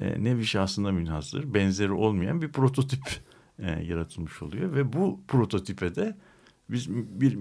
[0.01, 3.19] e, nevi şahsına münhasır, benzeri olmayan bir prototip
[3.59, 4.75] e, yaratılmış oluyor.
[4.75, 6.17] Ve bu prototipe de
[6.69, 7.37] biz bir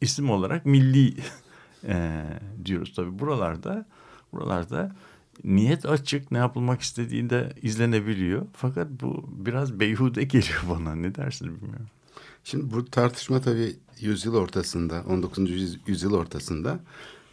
[0.00, 1.14] isim olarak milli
[1.84, 2.24] e,
[2.64, 2.92] diyoruz.
[2.96, 3.86] Tabii buralarda
[4.32, 4.96] buralarda
[5.44, 8.46] niyet açık ne yapılmak istediğinde izlenebiliyor.
[8.52, 10.94] Fakat bu biraz beyhude geliyor bana.
[10.94, 11.86] Ne dersiniz bilmiyorum.
[12.44, 15.50] Şimdi bu tartışma tabii yüzyıl ortasında, 19.
[15.52, 16.80] yüz- yüzyıl ortasında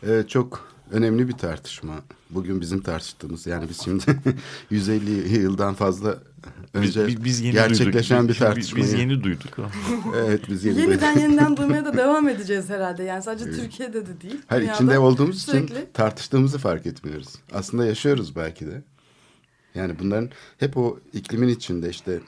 [0.07, 1.93] e, çok önemli bir tartışma.
[2.29, 4.03] Bugün bizim tartıştığımız yani biz şimdi
[4.69, 6.17] 150 yıldan fazla
[6.73, 8.29] önce Biz, biz, yeni gerçekleşen duyduk.
[8.29, 8.85] bir Biz- biz- tartışmayı.
[8.85, 9.57] Biz, yeni duyduk.
[10.15, 13.03] Evet biz yeni Yeniden yeniden duymaya da devam edeceğiz herhalde.
[13.03, 14.37] Yani sadece Türkiye'de de değil.
[14.47, 15.85] Hayır dünyada içinde olduğumuz için sürekli.
[15.93, 17.35] tartıştığımızı fark etmiyoruz.
[17.53, 18.83] Aslında yaşıyoruz belki de.
[19.75, 22.19] Yani bunların hep o iklimin içinde işte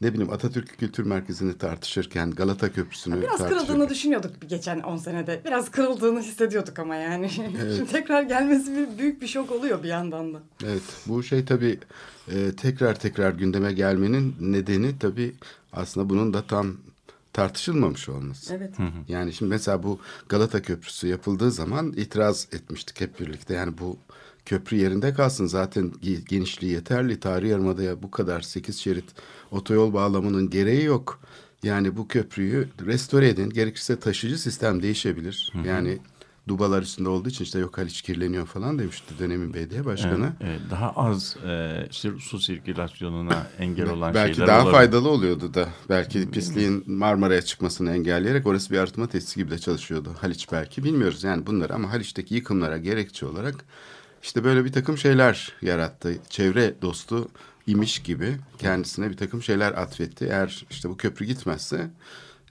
[0.00, 3.66] ne bileyim Atatürk Kültür Merkezi'ni tartışırken Galata Köprüsü'nü Biraz tartışırken.
[3.66, 5.40] kırıldığını düşünüyorduk bir geçen 10 senede.
[5.44, 7.30] Biraz kırıldığını hissediyorduk ama yani.
[7.30, 10.38] Şimdi tekrar gelmesi bir, büyük bir şok oluyor bir yandan da.
[10.64, 11.78] Evet bu şey tabii
[12.28, 15.34] e, tekrar tekrar gündeme gelmenin nedeni tabii
[15.72, 16.76] aslında bunun da tam
[17.32, 18.54] tartışılmamış olması.
[18.54, 18.74] Evet.
[19.08, 23.54] Yani şimdi mesela bu Galata Köprüsü yapıldığı zaman itiraz etmiştik hep birlikte.
[23.54, 23.96] Yani bu
[24.46, 27.20] köprü yerinde kalsın zaten ge- genişliği yeterli.
[27.20, 29.04] Tarihi Yarımada'ya bu kadar 8 şerit
[29.50, 31.20] otoyol bağlamanın gereği yok.
[31.62, 33.50] Yani bu köprüyü restore edin.
[33.50, 35.52] Gerekirse taşıyıcı sistem değişebilir.
[35.64, 35.98] Yani
[36.48, 40.32] dubalar üstünde olduğu için işte yok Haliç kirleniyor falan demişti dönemin belediye başkanı.
[40.40, 41.86] Evet, evet, daha az e,
[42.18, 44.72] su sirkülasyonuna engel olan Belki şeyler daha olabilir.
[44.72, 45.68] faydalı oluyordu da.
[45.88, 50.10] Belki pisliğin Marmara'ya çıkmasını engelleyerek orası bir arıtma tesisi gibi de çalışıyordu.
[50.20, 53.54] Haliç belki bilmiyoruz yani bunları ama Haliç'teki yıkımlara gerekçe olarak
[54.26, 56.16] işte böyle bir takım şeyler yarattı.
[56.30, 57.28] Çevre dostu
[57.66, 60.24] imiş gibi kendisine bir takım şeyler atfetti.
[60.24, 61.90] Eğer işte bu köprü gitmezse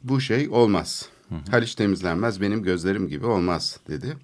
[0.04, 1.10] bu şey olmaz.
[1.52, 4.18] Haliç temizlenmez benim gözlerim gibi olmaz dedi.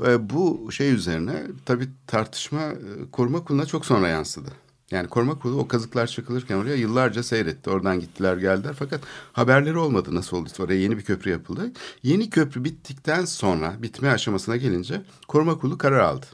[0.00, 4.50] Ve bu şey üzerine tabii tartışma e, koruma kuruluna çok sonra yansıdı.
[4.90, 7.70] Yani koruma kurulu o kazıklar çakılırken oraya yıllarca seyretti.
[7.70, 9.00] Oradan gittiler geldiler fakat
[9.32, 11.72] haberleri olmadı nasıl olduysa oraya yeni bir köprü yapıldı.
[12.02, 16.26] Yeni köprü bittikten sonra bitme aşamasına gelince koruma kurulu karar aldı.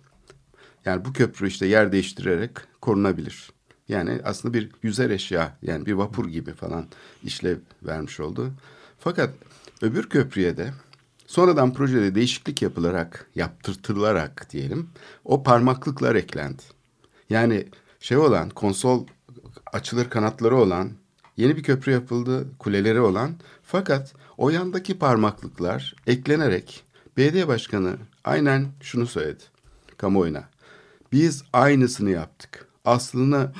[0.86, 3.50] Yani bu köprü işte yer değiştirerek korunabilir.
[3.88, 6.86] Yani aslında bir yüzer eşya yani bir vapur gibi falan
[7.22, 8.52] işlev vermiş oldu.
[8.98, 9.30] Fakat
[9.82, 10.72] öbür köprüye de
[11.26, 14.90] sonradan projede değişiklik yapılarak, yaptırtılarak diyelim
[15.24, 16.62] o parmaklıklar eklendi.
[17.30, 17.66] Yani
[18.00, 19.06] şey olan konsol
[19.72, 20.90] açılır kanatları olan
[21.36, 26.84] yeni bir köprü yapıldı kuleleri olan fakat o yandaki parmaklıklar eklenerek
[27.16, 29.42] belediye başkanı aynen şunu söyledi
[29.96, 30.55] kamuoyuna.
[31.12, 32.66] Biz aynısını yaptık.
[32.84, 33.52] Aslına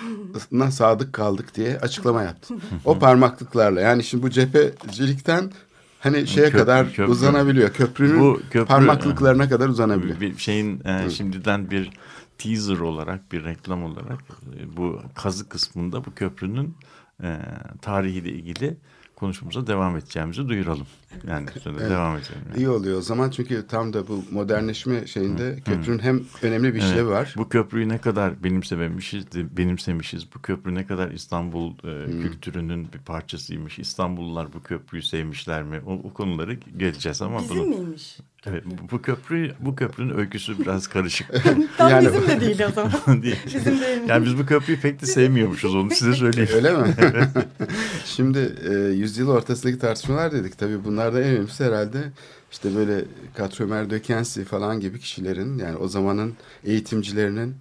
[0.53, 2.55] na sadık kaldık diye açıklama yaptı.
[2.85, 5.53] O parmaklıklarla yani şimdi bu cephecilikten
[6.01, 7.13] hani şeye Köprü- kadar köprü.
[7.13, 7.71] uzanabiliyor.
[7.73, 10.21] Köprünün Bu köprü- parmaklıklarına kadar uzanabiliyor.
[10.21, 11.91] Bir şeyin e, şimdiden bir
[12.39, 14.19] teaser olarak bir reklam olarak
[14.61, 16.77] e, bu kazı kısmında bu köprünün
[17.23, 17.39] e,
[17.83, 18.77] tarihiyle ilgili
[19.17, 20.87] konuşmamıza devam edeceğimizi duyuralım.
[21.29, 22.33] Yani sonra devam edelim.
[22.49, 22.59] yani.
[22.59, 26.97] İyi oluyor o zaman çünkü tam da bu modernleşme şeyinde köprünün hem önemli bir işlevi
[27.01, 27.35] Evet, var.
[27.37, 30.27] Bu köprüyü ne kadar benimsememişiz, de- benimsemişiz.
[30.35, 33.79] Bu köprü ne kadar İstanbul e, kültürünün bir parçasıymış.
[33.79, 35.81] İstanbullular bu köprüyü sevmişler mi?
[35.87, 38.17] O, o konuları geleceğiz ama Bizim bunu miymiş?
[38.47, 41.27] evet bu, köprü bu köprünün öyküsü biraz karışık.
[41.79, 43.23] Tam Yani- bizim de değil o zaman.
[43.23, 43.37] değil.
[43.47, 44.01] Bizim değil.
[44.09, 46.51] Yani biz bu köprüyü pek de sevmiyormuşuz onu size söyleyeyim.
[46.55, 46.95] Öyle mi?
[48.05, 50.59] Şimdi e, yüzyıl ortasındaki tartışmalar dedik.
[50.59, 52.13] Tabii bunlardan en önemlisi herhalde
[52.53, 53.05] işte böyle
[53.37, 57.55] Katrömer Dökensi falan gibi kişilerin yani o zamanın eğitimcilerinin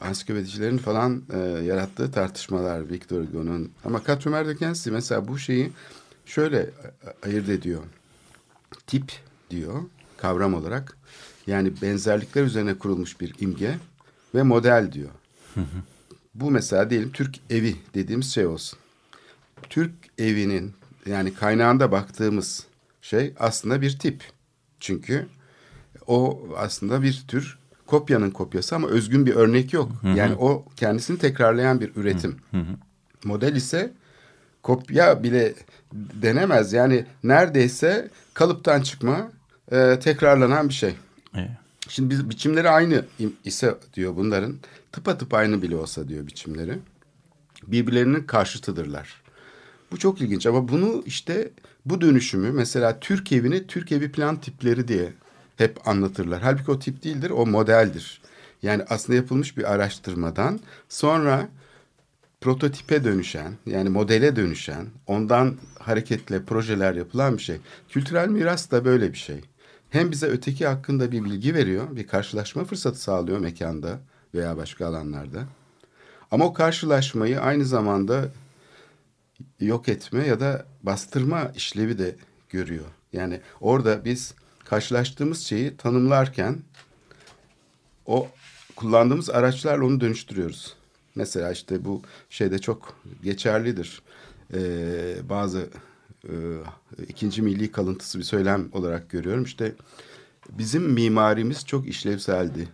[0.00, 3.70] ansiklopedicilerin falan e, yarattığı tartışmalar Victor Hugo'nun.
[3.84, 5.72] Ama Katrömer Dökensi mesela bu şeyi
[6.26, 6.70] şöyle
[7.06, 7.82] a- ayırt ediyor.
[8.86, 9.12] Tip
[9.50, 9.82] diyor
[10.16, 10.96] kavram olarak.
[11.46, 13.78] Yani benzerlikler üzerine kurulmuş bir imge
[14.34, 15.10] ve model diyor.
[16.34, 18.78] Bu mesela diyelim Türk evi dediğimiz şey olsun.
[19.70, 20.72] Türk evinin
[21.06, 22.66] yani kaynağında baktığımız
[23.06, 24.24] şey aslında bir tip.
[24.80, 25.26] Çünkü
[26.06, 29.92] o aslında bir tür kopyanın kopyası ama özgün bir örnek yok.
[30.16, 32.36] Yani o kendisini tekrarlayan bir üretim.
[33.24, 33.92] Model ise
[34.62, 35.54] kopya bile
[35.92, 36.72] denemez.
[36.72, 39.30] Yani neredeyse kalıptan çıkma,
[39.72, 40.94] e, tekrarlanan bir şey.
[41.34, 41.50] Evet.
[41.88, 43.04] Şimdi biz biçimleri aynı
[43.44, 44.56] ise diyor bunların.
[44.92, 46.78] Tıpatıp aynı bile olsa diyor biçimleri.
[47.66, 49.22] Birbirlerinin karşıtıdırlar.
[49.92, 51.50] Bu çok ilginç ama bunu işte
[51.86, 55.12] bu dönüşümü mesela Türk evini Türk evi plan tipleri diye
[55.56, 56.42] hep anlatırlar.
[56.42, 58.20] Halbuki o tip değildir, o modeldir.
[58.62, 61.48] Yani aslında yapılmış bir araştırmadan sonra
[62.40, 67.56] prototipe dönüşen yani modele dönüşen ondan hareketle projeler yapılan bir şey.
[67.88, 69.40] Kültürel miras da böyle bir şey.
[69.90, 73.98] Hem bize öteki hakkında bir bilgi veriyor, bir karşılaşma fırsatı sağlıyor mekanda
[74.34, 75.44] veya başka alanlarda.
[76.30, 78.28] Ama o karşılaşmayı aynı zamanda
[79.60, 82.16] yok etme ya da bastırma işlevi de
[82.48, 82.86] görüyor.
[83.12, 86.56] Yani orada biz karşılaştığımız şeyi tanımlarken
[88.06, 88.28] o
[88.76, 90.76] kullandığımız araçlarla onu dönüştürüyoruz.
[91.14, 94.02] Mesela işte bu şeyde çok geçerlidir.
[94.54, 95.68] Ee, bazı
[96.24, 96.34] e,
[97.08, 99.44] ikinci milli kalıntısı bir söylem olarak görüyorum.
[99.44, 99.74] İşte
[100.50, 102.68] bizim mimarimiz çok işlevseldi.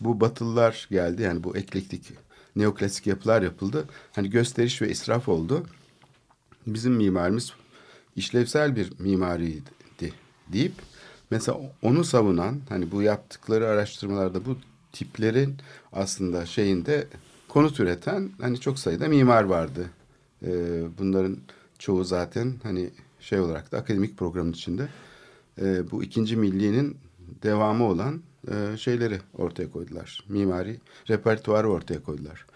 [0.00, 2.12] Bu batılılar geldi yani bu eklektik
[2.56, 3.84] neoklasik yapılar yapıldı.
[4.12, 5.66] Hani gösteriş ve israf oldu.
[6.66, 7.52] Bizim mimarimiz
[8.16, 9.70] işlevsel bir mimariydi
[10.52, 10.72] deyip
[11.30, 14.56] mesela onu savunan hani bu yaptıkları araştırmalarda bu
[14.92, 15.56] tiplerin
[15.92, 17.06] aslında şeyinde
[17.48, 19.90] konut üreten hani çok sayıda mimar vardı.
[20.42, 20.50] E,
[20.98, 21.38] bunların
[21.78, 24.88] çoğu zaten hani şey olarak da akademik programın içinde
[25.60, 26.96] e, bu ikinci milliyenin
[27.42, 30.24] devamı olan e, şeyleri ortaya koydular.
[30.28, 32.46] Mimari repertuarı ortaya koydular.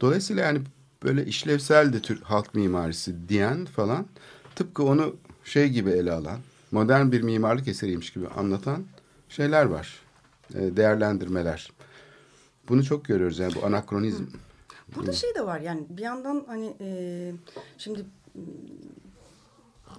[0.00, 0.60] Dolayısıyla yani
[1.02, 4.06] böyle işlevsel de Türk halk mimarisi diyen falan
[4.56, 6.38] tıpkı onu şey gibi ele alan,
[6.70, 8.84] modern bir mimarlık eseriymiş gibi anlatan
[9.28, 10.00] şeyler var.
[10.54, 11.72] E, değerlendirmeler.
[12.68, 14.24] Bunu çok görüyoruz yani bu anakronizm.
[14.96, 17.32] Burada şey de var yani bir yandan hani e,
[17.78, 18.04] şimdi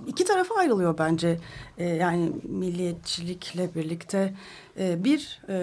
[0.07, 1.39] iki tarafa ayrılıyor bence.
[1.77, 4.33] E, yani milliyetçilikle birlikte
[4.79, 5.55] e, bir e,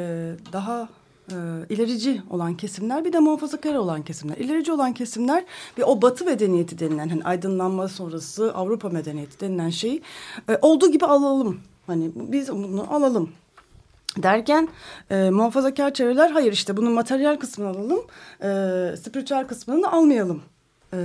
[0.53, 0.89] daha
[1.31, 4.37] e, ilerici olan kesimler bir de muhafazakar olan kesimler.
[4.37, 5.45] İlerici olan kesimler
[5.79, 10.03] ve o batı medeniyeti denilen hani aydınlanma sonrası Avrupa medeniyeti denilen şeyi
[10.49, 11.61] e, olduğu gibi alalım.
[11.87, 13.31] Hani biz bunu alalım
[14.23, 14.69] derken
[15.11, 18.01] e, muhafazakar çevreler hayır işte bunun materyal kısmını alalım,
[18.43, 20.43] e, spiritüel kısmını almayalım.
[20.93, 20.97] E,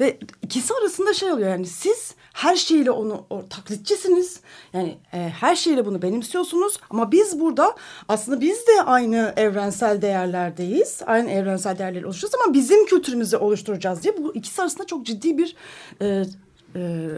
[0.00, 4.40] ve ikisi arasında şey oluyor yani siz her şeyle onu o, taklitçisiniz.
[4.72, 7.76] Yani e, her şeyle bunu benimsiyorsunuz ama biz burada
[8.08, 11.02] aslında biz de aynı evrensel değerlerdeyiz.
[11.06, 15.56] Aynı evrensel değerleri oluşturuyoruz ama bizim kültürümüzü oluşturacağız diye bu ikisi arasında çok ciddi bir
[16.02, 16.24] e,
[16.76, 17.08] e,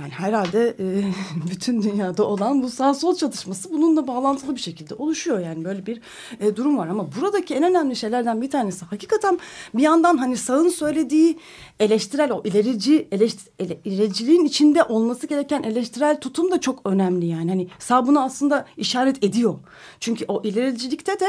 [0.00, 0.86] yani herhalde e,
[1.50, 5.38] bütün dünyada olan bu sağ sol çatışması bununla bağlantılı bir şekilde oluşuyor.
[5.38, 6.00] Yani böyle bir
[6.40, 9.38] e, durum var ama buradaki en önemli şeylerden bir tanesi hakikaten
[9.74, 11.38] bir yandan hani sağın söylediği
[11.80, 17.48] eleştirel o ilerici eleştir, ele, ilericiliğin içinde olması gereken eleştirel tutum da çok önemli yani.
[17.48, 19.54] Hani sağ bunu aslında işaret ediyor.
[20.00, 21.26] Çünkü o ilericilikte de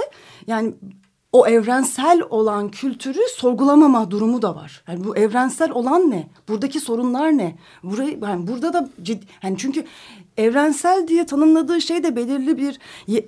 [0.47, 0.73] yani
[1.35, 4.83] o evrensel olan kültürü sorgulamama durumu da var.
[4.87, 6.27] Yani bu evrensel olan ne?
[6.47, 7.55] Buradaki sorunlar ne?
[7.83, 9.85] Burayı yani burada da ciddi yani çünkü
[10.37, 12.79] evrensel diye tanımladığı şey de belirli bir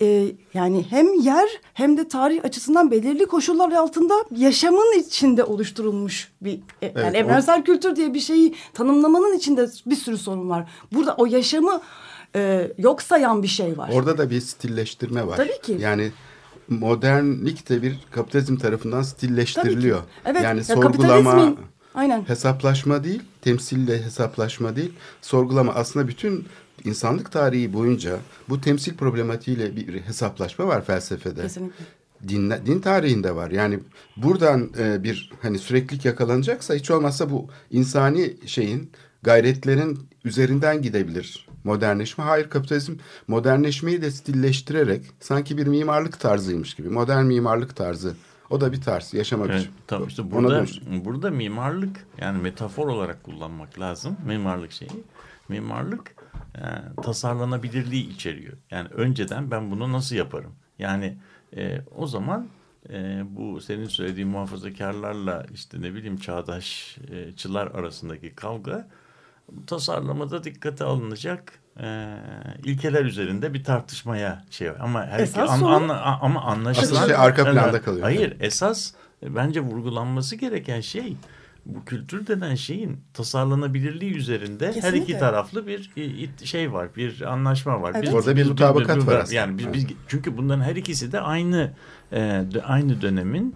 [0.01, 6.53] e, yani hem yer hem de tarih açısından belirli koşullar altında yaşamın içinde oluşturulmuş bir
[6.53, 7.63] e, evet, yani evrensel o...
[7.63, 10.69] kültür diye bir şeyi tanımlamanın içinde bir sürü sorun var.
[10.91, 11.81] Burada o yaşamı
[12.35, 13.89] e, yok sayan bir şey var.
[13.93, 15.37] Orada da bir stilleştirme var.
[15.37, 15.77] Tabii ki.
[15.79, 16.11] Yani
[16.69, 20.01] modernlik de bir kapitalizm tarafından stilleştiriliyor.
[20.25, 20.43] Evet.
[20.43, 21.55] Yani ya sorgulama,
[21.95, 22.23] aynen.
[22.27, 25.73] hesaplaşma değil, temsille hesaplaşma değil, sorgulama.
[25.73, 26.45] Aslında bütün
[26.83, 31.41] insanlık tarihi boyunca bu temsil problematiğiyle bir hesaplaşma var felsefede.
[31.41, 31.85] Kesinlikle.
[32.27, 33.51] Din, din tarihinde var.
[33.51, 33.79] Yani
[34.17, 38.91] buradan e, bir hani süreklilik yakalanacaksa hiç olmazsa bu insani şeyin
[39.23, 42.23] gayretlerin üzerinden gidebilir modernleşme.
[42.23, 42.95] Hayır kapitalizm
[43.27, 46.89] modernleşmeyi de stilleştirerek sanki bir mimarlık tarzıymış gibi.
[46.89, 48.15] Modern mimarlık tarzı.
[48.49, 49.71] O da bir tarz yaşamak evet, için.
[49.87, 50.65] Tamam işte burada
[51.05, 55.03] burada mimarlık yani metafor olarak kullanmak lazım mimarlık şeyi.
[55.49, 56.15] Mimarlık
[56.55, 56.61] e,
[57.03, 58.53] tasarlanabilirliği içeriyor.
[58.71, 60.51] Yani önceden ben bunu nasıl yaparım?
[60.79, 61.17] Yani
[61.57, 62.47] e, o zaman
[62.89, 68.87] e, bu senin söylediğin muhafazakarlarla işte ne bileyim çağdaşçılar arasındaki kavga
[69.67, 72.15] tasarlamada dikkate alınacak e,
[72.63, 74.77] ilkeler üzerinde bir tartışmaya şey var.
[74.79, 75.89] Ama her esas an, an,
[76.21, 78.03] ama anlaşılan şey arka planda kalıyor.
[78.03, 81.17] Hayır, esas bence vurgulanması gereken şey
[81.67, 84.87] bu kültür denen şeyin tasarlanabilirliği üzerinde Kesinlikle.
[84.87, 85.91] her iki taraflı bir
[86.43, 87.91] şey var, bir anlaşma var.
[87.95, 88.03] Evet.
[88.03, 89.35] Biz, Orada bir mutabakat var aslında.
[89.35, 91.73] Yani biz, biz çünkü bunların her ikisi de aynı
[92.13, 93.55] e, aynı dönemin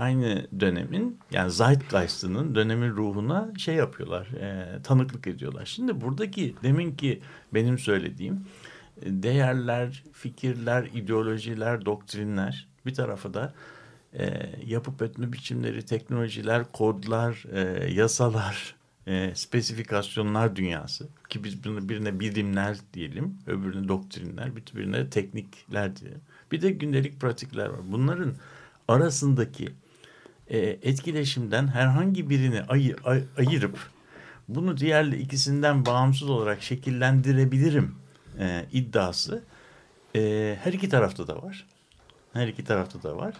[0.00, 5.66] aynı dönemin yani Zeitgeist'ının dönemin ruhuna şey yapıyorlar, e, tanıklık ediyorlar.
[5.66, 7.20] Şimdi buradaki deminki
[7.54, 8.34] benim söylediğim
[9.02, 13.54] e, değerler, fikirler, ideolojiler, doktrinler bir tarafa da
[14.18, 18.74] e, yapıp etme biçimleri, teknolojiler, kodlar, e, yasalar,
[19.06, 26.20] e, spesifikasyonlar dünyası ki biz bunu birine bilimler diyelim, öbürüne doktrinler, birine teknikler diyelim.
[26.52, 27.80] Bir de gündelik pratikler var.
[27.84, 28.34] Bunların
[28.88, 29.68] arasındaki
[30.50, 33.78] e, etkileşimden herhangi birini ay, ay, ayırıp
[34.48, 37.94] bunu diğer ikisinden bağımsız olarak şekillendirebilirim
[38.38, 39.42] e, iddiası
[40.16, 41.66] e, her iki tarafta da var.
[42.32, 43.34] Her iki tarafta da var.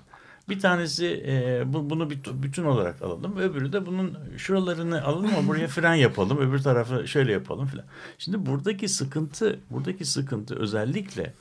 [0.49, 3.37] Bir tanesi e, bu, bunu bir bütün olarak alalım.
[3.37, 6.39] Öbürü de bunun şuralarını alalım ama buraya fren yapalım.
[6.39, 7.85] Öbür tarafı şöyle yapalım filan.
[8.19, 11.35] Şimdi buradaki sıkıntı, buradaki sıkıntı özellikle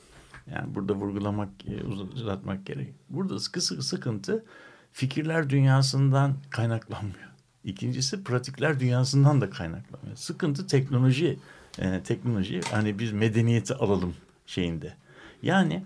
[0.54, 2.94] yani burada vurgulamak, e, uzatmak gerek.
[3.10, 4.44] Burada sıkı sıkı sıkıntı
[4.92, 7.30] fikirler dünyasından kaynaklanmıyor.
[7.64, 10.16] İkincisi pratikler dünyasından da kaynaklanmıyor.
[10.16, 11.38] Sıkıntı teknoloji,
[11.78, 14.14] e, teknoloji hani biz medeniyeti alalım
[14.46, 14.94] şeyinde.
[15.42, 15.84] Yani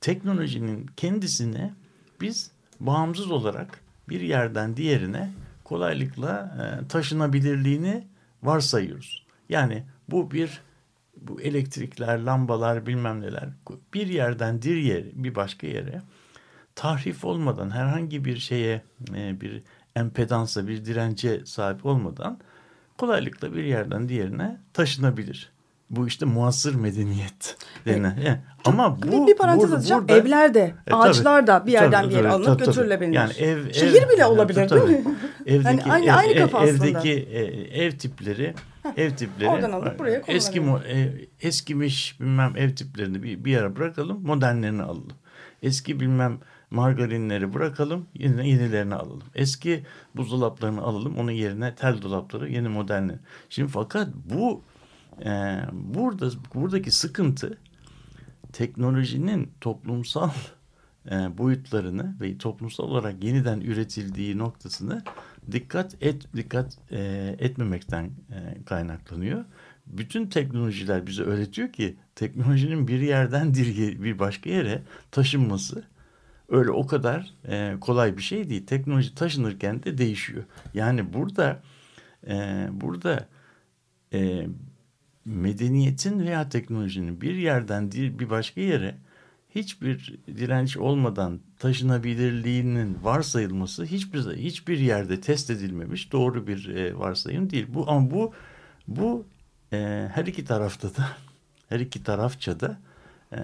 [0.00, 1.74] teknolojinin kendisine
[2.20, 5.30] biz bağımsız olarak bir yerden diğerine
[5.64, 8.06] kolaylıkla e, taşınabilirliğini
[8.42, 9.26] varsayıyoruz.
[9.48, 10.60] Yani bu bir
[11.16, 13.48] bu elektrikler, lambalar bilmem neler
[13.94, 16.02] bir yerden diğer bir başka yere
[16.80, 18.82] tahrif olmadan herhangi bir şeye
[19.16, 19.62] e, bir
[19.96, 22.38] empedansa bir dirence sahip olmadan
[22.98, 25.52] kolaylıkla bir yerden diğerine taşınabilir.
[25.90, 28.16] Bu işte muasır medeniyet denilen.
[28.24, 30.08] Yani Ama bu bir, parantez açacağım.
[30.08, 33.12] burada- Evler de, E, ağaçlar da bir yerden Tabii, bir yere tabii, alınıp tabii, götürülebilir.
[33.12, 35.14] Yani ev, Şehir ev- bile olabilir tabii, değil mi?
[35.46, 36.86] Evdeki, Yani aynı- ev- aynı kafa aslında.
[36.86, 37.42] Evdeki e,
[37.84, 38.54] ev tipleri,
[38.96, 44.22] ev tipleri Oradan alıp buraya eski e, eskimiş bilmem ev tiplerini bir, bir yere bırakalım,
[44.26, 45.12] modernlerini alalım.
[45.62, 46.38] Eski bilmem
[46.70, 49.22] margarinleri bırakalım, yeni, yenilerini alalım.
[49.34, 49.84] Eski
[50.16, 53.18] buzdolaplarını alalım, onun yerine tel dolapları, yeni modernleri.
[53.48, 54.62] Şimdi fakat bu
[55.24, 57.58] e, burada buradaki sıkıntı
[58.52, 60.30] teknolojinin toplumsal
[61.10, 65.02] e, boyutlarını ve toplumsal olarak yeniden üretildiği noktasını
[65.52, 69.44] dikkat et dikkat e, etmemekten e, kaynaklanıyor.
[69.86, 73.54] Bütün teknolojiler bize öğretiyor ki teknolojinin bir yerden
[74.02, 75.84] bir başka yere taşınması
[76.50, 78.66] öyle o kadar e, kolay bir şey değil.
[78.66, 80.44] Teknoloji taşınırken de değişiyor.
[80.74, 81.62] Yani burada
[82.26, 83.28] e, burada
[84.12, 84.46] e,
[85.24, 88.94] medeniyetin veya teknolojinin bir yerden değil bir başka yere
[89.54, 97.66] hiçbir direnç olmadan taşınabilirliğinin varsayılması hiçbir hiçbir yerde test edilmemiş doğru bir e, varsayım değil.
[97.68, 98.32] Bu ama bu
[98.88, 99.26] bu
[99.72, 101.08] e, her iki tarafta da
[101.68, 102.80] her iki tarafça da
[103.32, 103.38] e,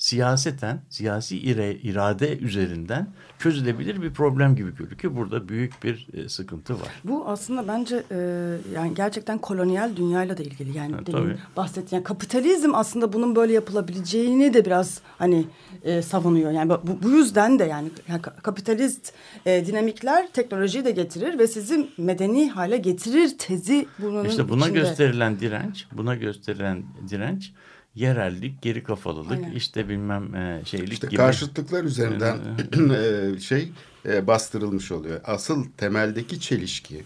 [0.00, 3.06] siyaseten siyasi irade üzerinden
[3.38, 5.16] çözülebilir bir problem gibi gözüküyor.
[5.16, 6.88] Burada büyük bir e, sıkıntı var.
[7.04, 8.16] Bu aslında bence e,
[8.74, 10.78] yani gerçekten kolonyal dünyayla da ilgili.
[10.78, 15.44] Yani Ha, demin bahsettiğim yani kapitalizm aslında bunun böyle yapılabileceğini de biraz hani
[15.82, 16.50] e, savunuyor.
[16.50, 19.12] Yani bu, bu yüzden de yani, yani ka- kapitalist
[19.46, 24.78] e, dinamikler teknolojiyi de getirir ve sizi medeni hale getirir tezi bunun İşte buna içinde.
[24.80, 27.52] gösterilen direnç, buna gösterilen direnç
[27.94, 29.52] yerellik, geri kafalılık, Aynen.
[29.52, 31.16] işte bilmem e, şeylik İşte gibi.
[31.16, 32.38] karşıtlıklar üzerinden
[33.36, 33.68] e, şey
[34.06, 35.20] e, bastırılmış oluyor.
[35.24, 37.02] Asıl temeldeki çelişki,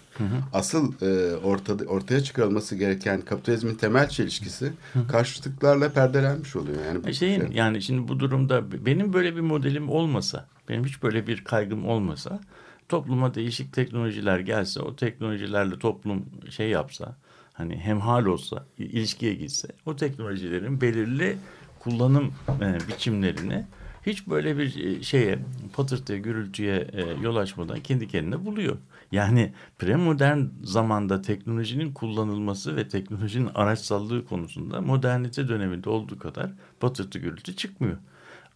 [0.53, 4.73] asıl e, ortada ortaya çıkarılması gereken kapitalizmin temel çelişkisi
[5.09, 6.85] karşıtlıklarla perdelenmiş oluyor.
[6.87, 11.03] Yani bu- E, Şeyin yani şimdi bu durumda benim böyle bir modelim olmasa, benim hiç
[11.03, 12.41] böyle bir kaygım olmasa,
[12.89, 17.17] topluma değişik teknolojiler gelse, o teknolojilerle toplum şey yapsa,
[17.55, 21.37] hani hemhal olsa, il- ilişkiye gitse, o teknolojilerin belirli
[21.79, 23.65] kullanım e, biçimlerini
[24.07, 25.39] hiç böyle bir e, şeye,
[25.73, 28.77] patırtıya, gürültüye e, yol açmadan kendi kendine buluyor.
[29.13, 37.57] Yani premodern zamanda teknolojinin kullanılması ve teknolojinin araçsallığı konusunda modernite döneminde olduğu kadar patırtı gürültü
[37.57, 37.97] çıkmıyor.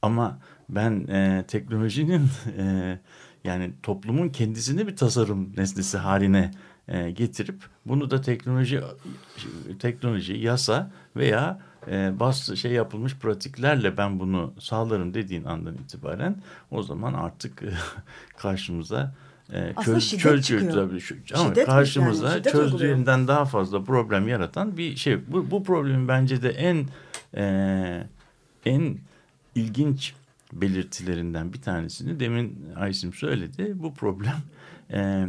[0.03, 2.23] Ama ben e, teknolojinin
[2.59, 2.99] e,
[3.45, 6.51] yani toplumun kendisini bir tasarım nesnesi haline
[6.89, 8.81] e, getirip bunu da teknoloji
[9.79, 16.37] teknoloji yasa veya e, bas şey yapılmış pratiklerle ben bunu sağlarım dediğin andan itibaren
[16.71, 17.71] o zaman artık e,
[18.37, 19.15] karşımıza
[19.53, 20.73] e, çöz, şiddet çöz, çıkıyor.
[20.73, 25.33] tabii şu- ama Şiddet karşımıza Yani çözdüğünden daha fazla problem yaratan bir şey.
[25.33, 26.87] Bu, bu problemin bence de en
[27.37, 28.07] e,
[28.67, 28.99] en
[29.55, 30.15] ilginç
[30.53, 33.73] belirtilerinden bir tanesini demin Aysim söyledi.
[33.75, 34.37] Bu problem
[34.93, 35.27] e,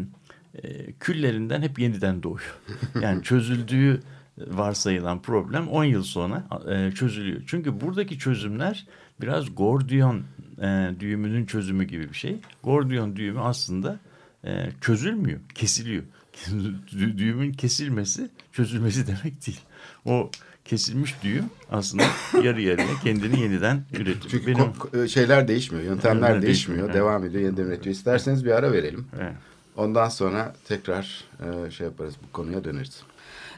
[0.63, 2.57] e, küllerinden hep yeniden doğuyor.
[3.01, 3.99] Yani çözüldüğü
[4.47, 7.41] varsayılan problem 10 yıl sonra e, çözülüyor.
[7.47, 8.87] Çünkü buradaki çözümler
[9.21, 10.23] biraz Gordiyon
[10.61, 12.37] e, düğümünün çözümü gibi bir şey.
[12.63, 13.99] Gordiyon düğümü aslında
[14.45, 16.03] e, çözülmüyor, kesiliyor.
[16.87, 19.59] Dü- Düğümün kesilmesi çözülmesi demek değil.
[20.05, 20.31] O
[20.65, 22.03] kesilmiş düğüm aslında
[22.43, 24.29] yarı yarıya kendini yeniden üretiyor.
[24.29, 27.95] Çünkü Benim şeyler değişmiyor, yöntemler Yöntemler değişmiyor, değişmiyor, devam ediyor, yeniden üretiyor.
[27.95, 29.07] İsterseniz bir ara verelim.
[29.21, 29.33] evet.
[29.79, 33.03] Ondan sonra tekrar e, şey yaparız, bu konuya döneriz.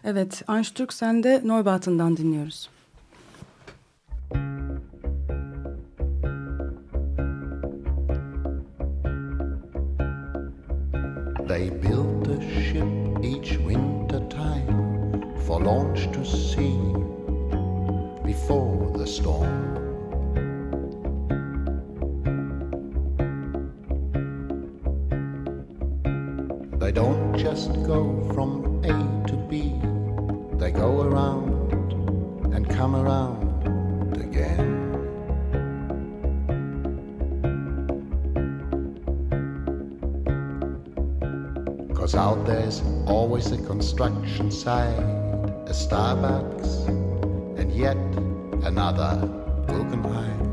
[0.04, 2.70] Evet, Einstürk sen de Neubaht'ından dinliyoruz.
[11.48, 12.86] They built a ship
[13.24, 16.94] each winter time for launch to sea
[18.26, 19.71] before the storm.
[26.92, 29.80] They don't just go from A to B,
[30.58, 31.72] they go around
[32.54, 34.68] and come around again.
[41.96, 46.90] Cause out there's always a construction site, a Starbucks,
[47.58, 47.96] and yet
[48.66, 49.30] another
[49.66, 50.51] Guggenheim.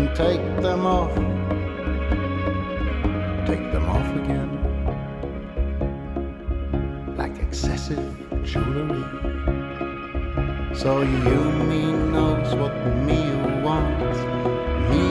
[0.00, 1.14] And take them off.
[3.46, 4.50] Take them off again.
[7.18, 8.06] Like excessive
[8.42, 9.04] jewelry.
[10.74, 11.40] So you
[11.70, 11.82] me
[12.14, 12.74] knows what
[13.08, 13.20] me
[13.66, 14.18] wants.
[14.90, 15.04] Me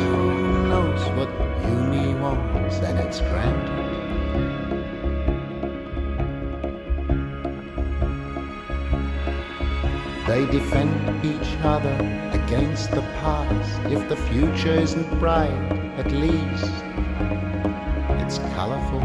[0.71, 1.31] knows what
[1.65, 3.77] you me wants, and it's granted.
[10.25, 11.95] They defend each other
[12.33, 13.79] against the past.
[13.91, 15.51] If the future isn't bright,
[15.97, 16.73] at least
[18.21, 19.01] it's colorful.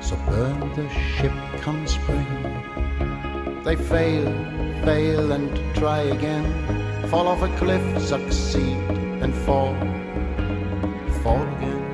[0.00, 2.26] So burn the ship come spring.
[3.64, 4.26] They fail,
[4.84, 6.46] fail and try again.
[7.08, 8.78] Fall off a cliff, succeed
[9.22, 9.74] and fall,
[11.22, 11.84] fall again.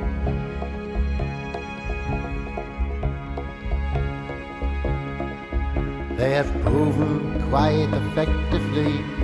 [6.17, 9.24] They have proven quite effectively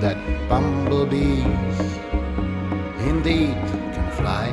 [0.00, 0.16] that
[0.48, 1.78] bumblebees
[3.06, 3.54] indeed
[3.94, 4.46] can fly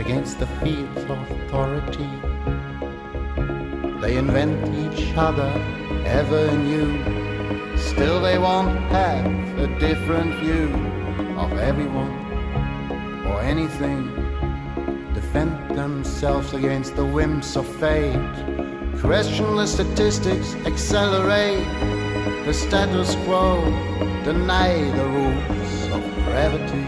[0.00, 2.10] against the field's of authority.
[4.00, 5.50] They invent each other
[6.04, 7.78] ever new.
[7.78, 9.24] Still, they won't have
[9.60, 10.66] a different view
[11.38, 12.12] of everyone
[13.28, 14.02] or anything.
[15.14, 18.34] Defend themselves against the whims of fate.
[18.98, 21.93] Question the statistics, accelerate
[22.44, 23.62] the status quo,
[24.24, 26.86] deny the rules of gravity.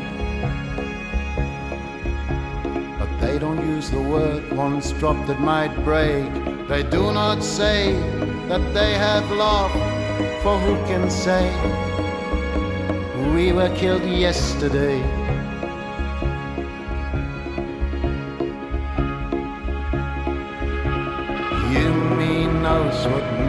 [2.99, 6.33] But they don't use the word once dropped that might break.
[6.69, 7.93] They do not say
[8.49, 9.73] that they have love,
[10.43, 11.45] for who can say
[13.35, 14.99] we were killed yesterday?
[21.73, 23.46] You me knows what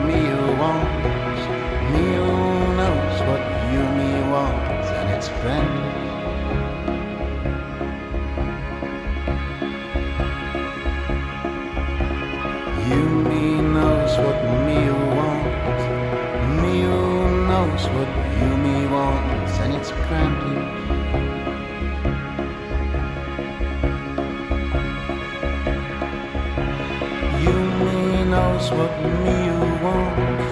[28.57, 28.91] knows what
[29.23, 29.51] me
[29.83, 30.47] wants.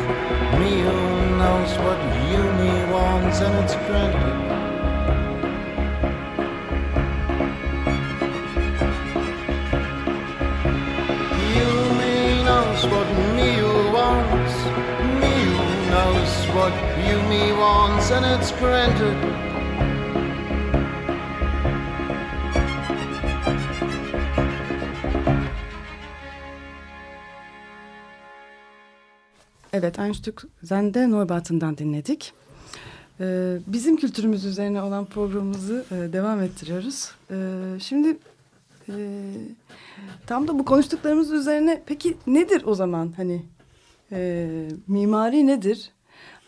[0.60, 0.84] Me
[1.39, 1.99] knows what
[2.30, 4.38] you me wants, and it's granted.
[11.56, 13.51] You me knows what me
[13.95, 14.56] wants.
[15.22, 15.36] Me
[15.89, 16.74] knows what
[17.08, 19.45] you me wants, and it's granted.
[29.78, 32.34] Evet, Einstück Zende Neubaht'ından dinledik.
[33.19, 37.11] Ee, bizim kültürümüz üzerine olan programımızı e, devam ettiriyoruz.
[37.32, 37.36] Ee,
[37.80, 38.17] şimdi
[38.89, 38.93] e,
[40.28, 43.41] tam da bu konuştuklarımız üzerine peki nedir o zaman hani
[44.11, 44.49] e,
[44.88, 45.91] mimari nedir?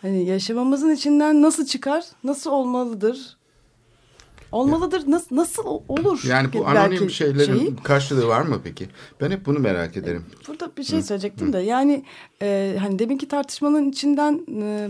[0.01, 3.36] Hani yaşamamızın içinden nasıl çıkar, nasıl olmalıdır?
[4.51, 6.23] Olmalıdır, nasıl, nasıl olur?
[6.27, 7.75] Yani bu belki anonim şeylerin şeyi?
[7.75, 8.89] karşılığı var mı peki?
[9.21, 10.25] Ben hep bunu merak ederim.
[10.47, 12.03] Burada bir şey söyleyecektim de yani
[12.41, 14.89] e, hani deminki tartışmanın içinden e,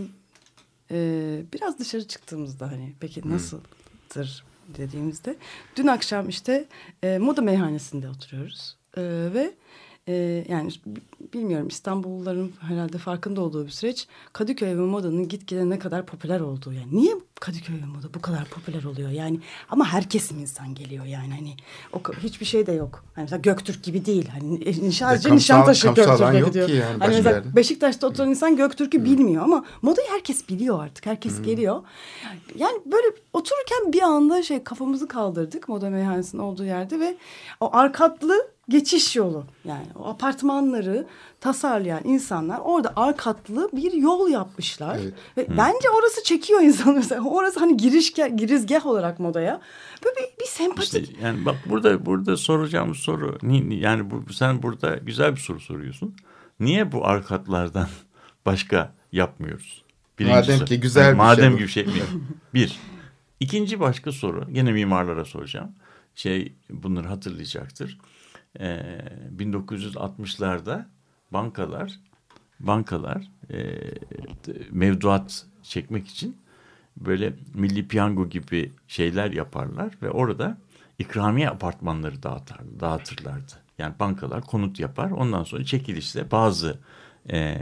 [0.91, 4.45] e, biraz dışarı çıktığımızda hani peki nasıldır
[4.77, 5.35] dediğimizde
[5.75, 6.65] dün akşam işte
[7.03, 9.01] e, moda meyhanesinde oturuyoruz E,
[9.33, 9.53] ve
[10.07, 10.71] e, yani
[11.33, 16.73] bilmiyorum İstanbulluların herhalde farkında olduğu bir süreç Kadıköy ve modanın gitgide ne kadar popüler olduğu
[16.73, 19.39] yani niye Kadıköy ve moda bu kadar popüler oluyor yani
[19.69, 21.53] ama her kesim insan geliyor yani hani
[21.93, 26.39] o hiçbir şey de yok hani mesela Göktürk gibi değil hani edince kamsal- Nişantaşı Göktürk'e
[26.47, 27.55] gidiyor yani hani mesela yerde.
[27.55, 31.05] Beşiktaş'ta oturan insan Göktürk'ü bilmiyor ama modayı herkes biliyor artık.
[31.05, 31.83] Herkes geliyor.
[32.55, 37.17] Yani böyle otururken bir anda şey kafamızı kaldırdık moda meyhanesinin olduğu yerde ve
[37.59, 38.33] o arkatlı
[38.69, 41.07] geçiş yolu yani o apartmanları
[41.41, 44.97] tasarlayan insanlar orada arkatlı bir yol yapmışlar.
[45.01, 45.13] Evet.
[45.37, 47.23] Ve bence orası çekiyor insanı mesela.
[47.23, 49.61] Orası hani giriş girizgah olarak modaya.
[50.05, 51.09] Böyle bir, bir sempatik.
[51.09, 55.39] İşte yani bak burada burada soracağım soru ni- ni- yani bu, sen burada güzel bir
[55.41, 56.15] soru soruyorsun.
[56.59, 57.87] Niye bu arkatlardan
[58.45, 59.83] başka yapmıyoruz.
[60.19, 60.65] Madem soru.
[60.65, 61.57] ki güzel bir Madem şey bu.
[61.57, 61.91] gibi şey mi?
[62.53, 62.79] Bir.
[63.39, 64.53] İkinci başka soru.
[64.53, 65.71] Gene mimarlara soracağım.
[66.15, 67.97] Şey bunları hatırlayacaktır.
[68.59, 68.99] Ee,
[69.37, 70.85] 1960'larda
[71.31, 71.99] bankalar
[72.59, 73.57] bankalar e,
[74.71, 76.37] mevduat çekmek için
[76.97, 80.57] böyle milli piyango gibi şeyler yaparlar ve orada
[80.99, 83.53] ikramiye apartmanları dağıtar, dağıtırlardı.
[83.77, 86.79] Yani bankalar konut yapar ondan sonra çekilişle bazı
[87.31, 87.57] e,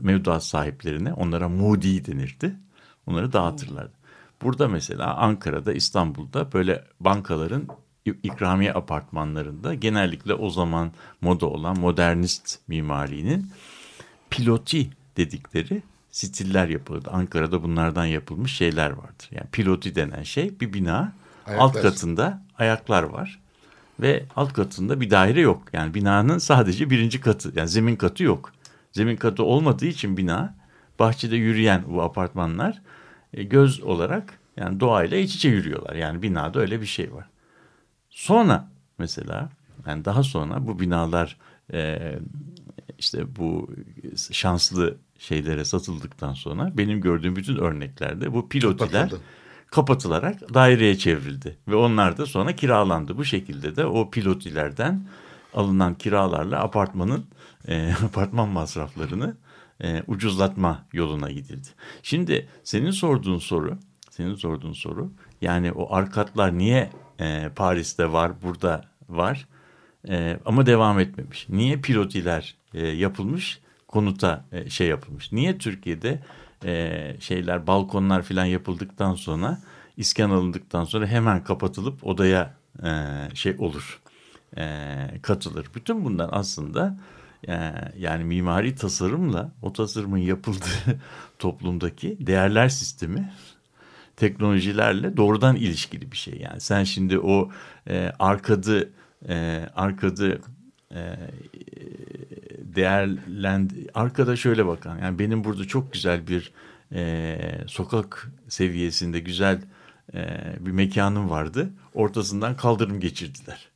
[0.00, 2.56] mevduat sahiplerine onlara mudi denirdi.
[3.06, 3.92] Onları dağıtırlardı.
[4.42, 7.68] Burada mesela Ankara'da İstanbul'da böyle bankaların
[8.04, 13.50] ikramiye apartmanlarında genellikle o zaman moda olan modernist mimarinin
[14.30, 17.10] piloti dedikleri stiller yapılırdı.
[17.10, 19.28] Ankara'da bunlardan yapılmış şeyler vardır.
[19.30, 21.12] Yani piloti denen şey bir bina
[21.46, 21.64] Ayaklar.
[21.64, 23.40] alt katında ayaklar var
[24.00, 25.62] ve alt katında bir daire yok.
[25.72, 28.52] Yani binanın sadece birinci katı yani zemin katı yok.
[28.92, 30.54] Zemin katı olmadığı için bina
[30.98, 32.82] bahçede yürüyen bu apartmanlar
[33.34, 35.94] e, göz olarak yani doğayla iç içe yürüyorlar.
[35.94, 37.28] Yani binada öyle bir şey var.
[38.10, 39.50] Sonra mesela
[39.86, 41.36] yani daha sonra bu binalar
[41.72, 41.98] e,
[42.98, 43.70] işte bu
[44.32, 49.20] şanslı şeylere satıldıktan sonra benim gördüğüm bütün örneklerde bu pilotiler Kapatıldı.
[49.66, 53.16] kapatılarak daireye çevrildi ve onlar da sonra kiralandı.
[53.16, 55.06] Bu şekilde de o pilotilerden
[55.54, 57.24] alınan kiralarla apartmanın
[57.68, 59.36] e, apartman masraflarını
[59.82, 61.68] e, ucuzlatma yoluna gidildi.
[62.02, 63.78] Şimdi senin sorduğun soru,
[64.10, 66.90] senin sorduğun soru yani o arkatlar niye
[67.20, 69.46] e, Paris'te var, burada var
[70.08, 71.46] e, ama devam etmemiş.
[71.48, 75.32] Niye pilotiler e, yapılmış, konuta e, şey yapılmış?
[75.32, 76.22] Niye Türkiye'de
[76.64, 79.58] e, şeyler, balkonlar falan yapıldıktan sonra
[79.96, 82.54] iskan alındıktan sonra hemen kapatılıp odaya
[82.84, 82.90] e,
[83.34, 84.00] şey olur,
[84.56, 85.66] e, katılır.
[85.74, 86.98] Bütün bunlar aslında
[87.98, 91.00] yani mimari tasarımla o tasarımın yapıldığı
[91.38, 93.32] toplumdaki değerler sistemi
[94.20, 96.40] teknolojilerle doğrudan ilişkili bir şey.
[96.40, 97.50] Yani sen şimdi o
[97.88, 98.90] e, arkadı
[99.28, 100.40] e, arkadı
[100.94, 101.16] e,
[102.58, 106.52] değerlend arkada şöyle bakan yani benim burada çok güzel bir
[106.92, 109.62] e, sokak seviyesinde güzel
[110.14, 113.68] e, bir mekanım vardı ortasından kaldırım geçirdiler.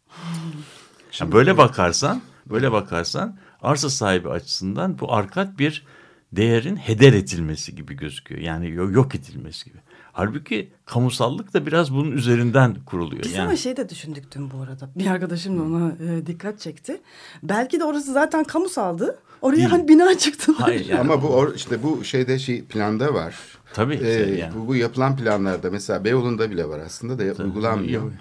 [1.20, 5.84] Yani böyle bakarsan böyle bakarsan arsa sahibi açısından bu arkat bir
[6.32, 8.40] değerin heder edilmesi gibi gözüküyor.
[8.40, 9.78] Yani yok edilmesi gibi.
[10.14, 13.22] Halbuki kamusallık da biraz bunun üzerinden kuruluyor.
[13.24, 13.42] Biz yani.
[13.42, 14.90] ama şey de düşündük dün bu arada.
[14.96, 17.00] Bir arkadaşım da ona e, dikkat çekti.
[17.42, 19.18] Belki de orası zaten kamusaldı.
[19.42, 19.68] Oraya Değil.
[19.68, 20.60] hani bina çıktılar.
[20.60, 21.00] Hayır yani.
[21.00, 23.36] Ama bu or, işte bu şeyde şey planda var.
[23.72, 24.54] Tabii Ee, yani.
[24.54, 28.02] bu, bu yapılan planlarda mesela Beyoğlu'nda bile var aslında da uygulanmıyor.
[28.02, 28.12] Yok.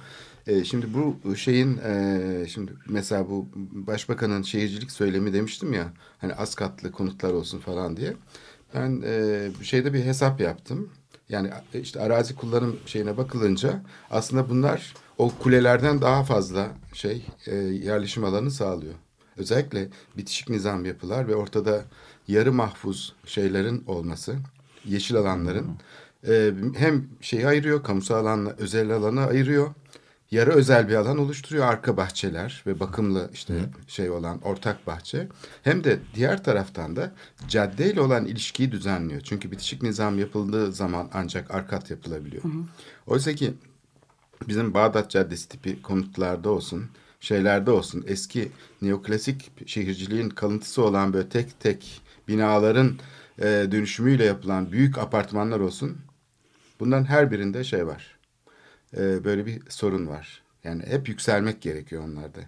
[0.47, 6.55] Ee, şimdi bu şeyin e, şimdi mesela bu başbakanın şehircilik söylemi demiştim ya hani az
[6.55, 8.13] katlı konutlar olsun falan diye.
[8.75, 10.89] Ben e, şeyde bir hesap yaptım.
[11.33, 13.81] Yani e, işte arazi kullanım şeyine bakılınca
[14.11, 18.93] aslında bunlar o kulelerden daha fazla şey e, yerleşim alanı sağlıyor.
[19.37, 21.83] Özellikle bitişik nizam yapılar ve ortada
[22.27, 24.35] yarı mahfuz şeylerin olması,
[24.85, 25.67] yeşil alanların
[26.27, 29.73] e, hem şeyi ayırıyor, kamusal alanla özel alanı ayırıyor.
[30.33, 33.53] Yarı özel bir alan oluşturuyor arka bahçeler ve bakımlı işte
[33.87, 35.27] şey olan ortak bahçe.
[35.63, 37.11] Hem de diğer taraftan da
[37.47, 39.21] caddeyle olan ilişkiyi düzenliyor.
[39.21, 42.43] Çünkü bitişik nizam yapıldığı zaman ancak arkat yapılabiliyor.
[43.07, 43.53] Oysa ki
[44.47, 46.85] bizim Bağdat Caddesi tipi konutlarda olsun,
[47.19, 52.93] şeylerde olsun eski neoklasik şehirciliğin kalıntısı olan böyle tek tek binaların
[53.39, 55.97] e, dönüşümüyle yapılan büyük apartmanlar olsun.
[56.79, 58.12] Bunların her birinde şey var.
[58.97, 60.41] E, böyle bir sorun var.
[60.63, 62.39] Yani hep yükselmek gerekiyor onlarda.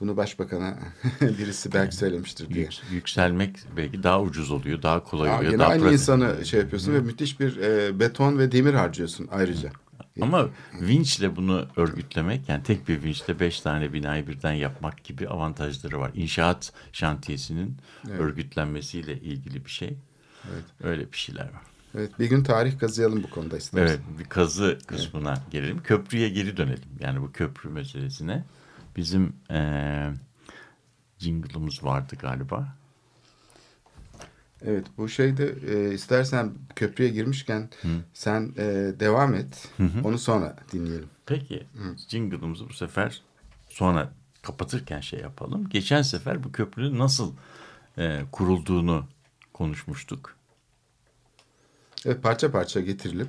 [0.00, 0.78] Bunu başbakana
[1.20, 2.64] birisi belki söylemiştir diye.
[2.64, 5.58] Yük- yükselmek belki daha ucuz oluyor, daha kolay Aa, oluyor.
[5.58, 5.98] Daha aynı pratik.
[6.00, 9.72] insanı şey yapıyorsun ve müthiş bir e, beton ve demir harcıyorsun ayrıca.
[10.20, 10.48] Ama
[10.80, 16.10] vinçle bunu örgütlemek yani tek bir vinçle beş tane binayı birden yapmak gibi avantajları var.
[16.14, 17.76] İnşaat şantiyesinin
[18.08, 19.96] örgütlenmesiyle ilgili bir şey.
[20.82, 21.62] Öyle bir şeyler var.
[21.94, 23.86] Evet, bir gün tarih kazıyalım bu konuda istersen.
[23.86, 25.82] Evet bir kazı kısmına gelelim.
[25.82, 26.88] Köprüye geri dönelim.
[27.00, 28.44] Yani bu köprü meselesine.
[28.96, 30.12] Bizim eee
[31.18, 32.68] jingle'ımız vardı galiba.
[34.64, 37.70] Evet bu şeyde e, istersen köprüye girmişken
[38.14, 38.64] sen e,
[39.00, 39.68] devam et.
[40.04, 41.08] Onu sonra dinleyelim.
[41.26, 41.66] Peki
[42.08, 43.22] jingle'ımızı bu sefer
[43.68, 44.12] sonra
[44.42, 45.68] kapatırken şey yapalım.
[45.68, 47.32] Geçen sefer bu köprünün nasıl
[47.98, 49.06] eee, kurulduğunu
[49.52, 50.36] konuşmuştuk.
[52.06, 53.28] Evet parça parça getirilip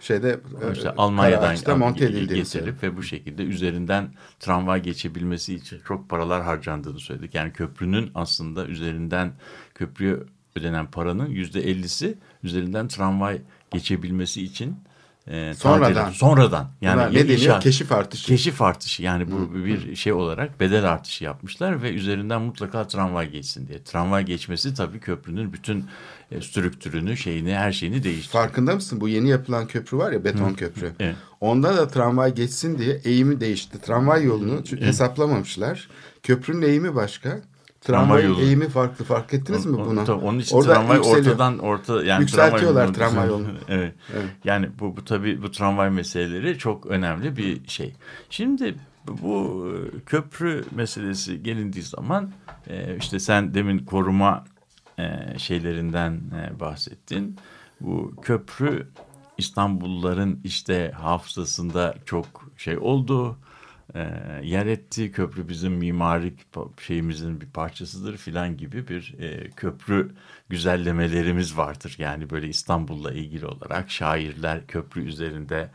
[0.00, 5.80] şeyde e, İşte Almanya'dan Karaağaç'ta monte edildiğini getirilip ve bu şekilde üzerinden tramvay geçebilmesi için
[5.88, 7.34] çok paralar harcandığını söyledik.
[7.34, 9.32] Yani köprünün aslında üzerinden
[9.74, 10.16] köprüye
[10.56, 14.76] ödenen paranın yüzde ellisi üzerinden tramvay geçebilmesi için
[15.30, 15.92] e, Sonradan.
[15.92, 17.38] tadilat- sonradan yani Buna ne deniyor?
[17.38, 18.26] inşaat- Keşif artışı.
[18.26, 23.68] Keşif artışı yani bu bir şey olarak bedel artışı yapmışlar ve üzerinden mutlaka tramvay geçsin
[23.68, 23.82] diye.
[23.84, 25.84] Tramvay geçmesi tabii köprünün bütün
[26.32, 28.44] e, strüktürünü, şeyini, her şeyini değiştiriyor.
[28.44, 29.00] Farkında mısın?
[29.00, 30.92] Bu yeni yapılan köprü var ya beton köprü.
[31.00, 31.16] Evet.
[31.40, 33.80] Onda da tramvay geçsin diye eğimi değişti.
[33.80, 35.88] Tramvay yolunu çünkü hesaplamamışlar.
[36.22, 37.40] Köprünün eğimi başka.
[37.80, 38.40] Tramvayın yolu.
[38.40, 39.04] eğimi farklı.
[39.04, 40.04] Fark ettiniz mi bunu?
[40.04, 41.26] tabii Onun için Orada tramvay yükseliyor.
[41.26, 43.48] ortadan orta yani Yükseltiyorlar tramvay, tramvay yolunu.
[43.68, 43.94] evet.
[44.44, 47.94] Yani bu, bu tabii bu tramvay meseleleri çok önemli bir şey.
[48.30, 48.74] Şimdi
[49.08, 49.66] bu
[49.96, 52.30] e, köprü meselesi gelindiği zaman
[52.66, 54.44] e, işte sen demin koruma
[54.98, 56.20] e, şeylerinden
[56.60, 57.36] bahsettin.
[57.80, 58.88] Bu köprü
[59.38, 63.36] İstanbulluların işte hafızasında çok şey oldu.
[63.96, 64.06] E,
[64.42, 65.12] yer etti.
[65.12, 66.38] Köprü bizim mimarik
[66.80, 70.14] şeyimizin bir parçasıdır filan gibi bir e, köprü
[70.48, 71.96] güzellemelerimiz vardır.
[71.98, 75.70] Yani böyle İstanbul'la ilgili olarak şairler köprü üzerinde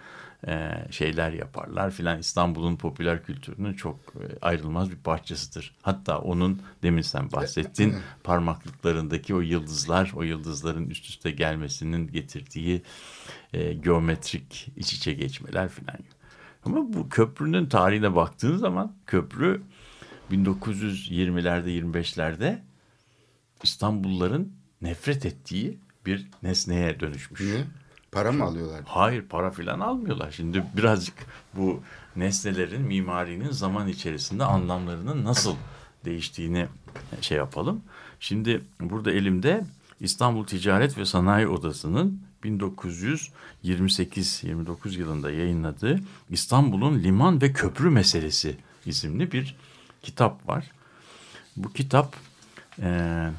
[0.48, 2.20] e, şeyler yaparlar filan.
[2.20, 5.76] İstanbul'un popüler kültürünün çok e, ayrılmaz bir parçasıdır.
[5.82, 12.82] Hatta onun demin sen bahsettin parmaklıklarındaki o yıldızlar, o yıldızların üst üste gelmesinin getirdiği
[13.54, 15.98] e, geometrik iç içe geçmeler filan.
[16.66, 19.62] Ama bu köprünün tarihine baktığın zaman köprü
[20.32, 22.60] 1920'lerde 25'lerde
[23.64, 27.42] İstanbulluların nefret ettiği bir nesneye dönüşmüş.
[27.42, 27.66] Niye?
[28.12, 28.82] Para mı alıyorlar?
[28.86, 30.32] Hayır para filan almıyorlar.
[30.32, 31.16] Şimdi birazcık
[31.56, 31.80] bu
[32.16, 35.56] nesnelerin mimarinin zaman içerisinde anlamlarının nasıl
[36.06, 36.68] değiştiğini
[37.22, 37.82] şey yapalım.
[38.20, 39.64] Şimdi burada elimde
[40.00, 49.56] İstanbul Ticaret ve Sanayi Odası'nın 1928-29 yılında yayınladığı İstanbul'un liman ve köprü meselesi isimli bir
[50.02, 50.72] kitap var.
[51.58, 52.16] Bu kitap
[52.82, 53.32] eee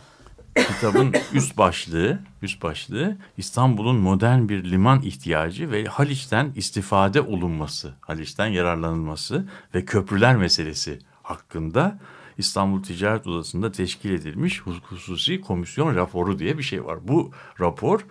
[0.55, 8.46] kitabın üst başlığı, üst başlığı İstanbul'un modern bir liman ihtiyacı ve Haliç'ten istifade olunması, Haliç'ten
[8.46, 11.98] yararlanılması ve köprüler meselesi hakkında
[12.38, 17.09] İstanbul Ticaret Odası'nda teşkil edilmiş hususi komisyon raporu diye bir şey var.
[17.09, 17.30] Bu
[17.61, 18.07] rapor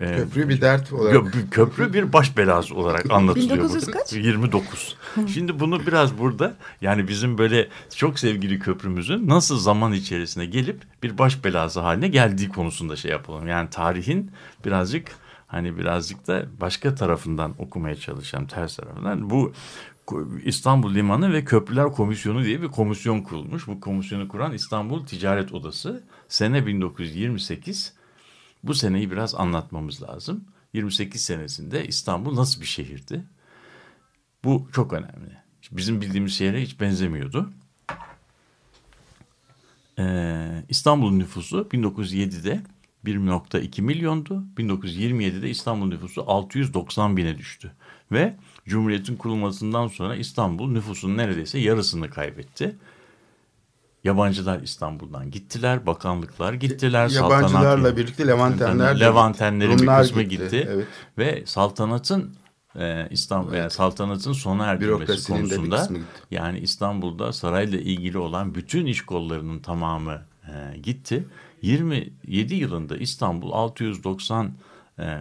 [0.00, 1.14] e, Köprüyü bir dert olarak.
[1.14, 3.56] Kö- köprü bir baş belası olarak anlatılıyor.
[3.56, 3.98] 1900 burada.
[3.98, 4.12] kaç?
[4.12, 4.96] 29.
[5.34, 11.18] Şimdi bunu biraz burada yani bizim böyle çok sevgili köprümüzün nasıl zaman içerisinde gelip bir
[11.18, 13.48] baş belası haline geldiği konusunda şey yapalım.
[13.48, 14.30] Yani tarihin
[14.64, 15.12] birazcık
[15.46, 19.52] hani birazcık da başka tarafından okumaya çalışan ters tarafından bu
[20.44, 23.66] İstanbul Limanı ve Köprüler Komisyonu diye bir komisyon kurulmuş.
[23.66, 27.95] Bu komisyonu kuran İstanbul Ticaret Odası sene 1928
[28.66, 30.44] bu seneyi biraz anlatmamız lazım.
[30.72, 33.24] 28 senesinde İstanbul nasıl bir şehirdi?
[34.44, 35.36] Bu çok önemli.
[35.72, 37.50] Bizim bildiğimiz şehre hiç benzemiyordu.
[39.98, 42.62] Ee, İstanbul'un nüfusu 1907'de
[43.04, 44.44] 1.2 milyondu.
[44.56, 47.72] 1927'de İstanbul nüfusu 690 bine düştü.
[48.12, 48.36] Ve
[48.66, 52.76] Cumhuriyet'in kurulmasından sonra İstanbul nüfusunun neredeyse yarısını kaybetti.
[54.06, 57.08] Yabancılar İstanbul'dan gittiler, bakanlıklar gittiler.
[57.08, 60.68] Yabancılarla birlikte Levantenler de Levantenlerin bir kısmı gitti, gitti.
[60.70, 60.86] evet.
[61.18, 62.36] Ve saltanatın
[62.78, 64.88] e, İstanbul yani saltanatın sona bir
[65.26, 65.88] konusunda
[66.30, 71.24] yani İstanbul'da sarayla ilgili olan bütün iş kollarının tamamı e, gitti.
[71.62, 74.52] 27 yılında İstanbul 690
[74.98, 75.20] e,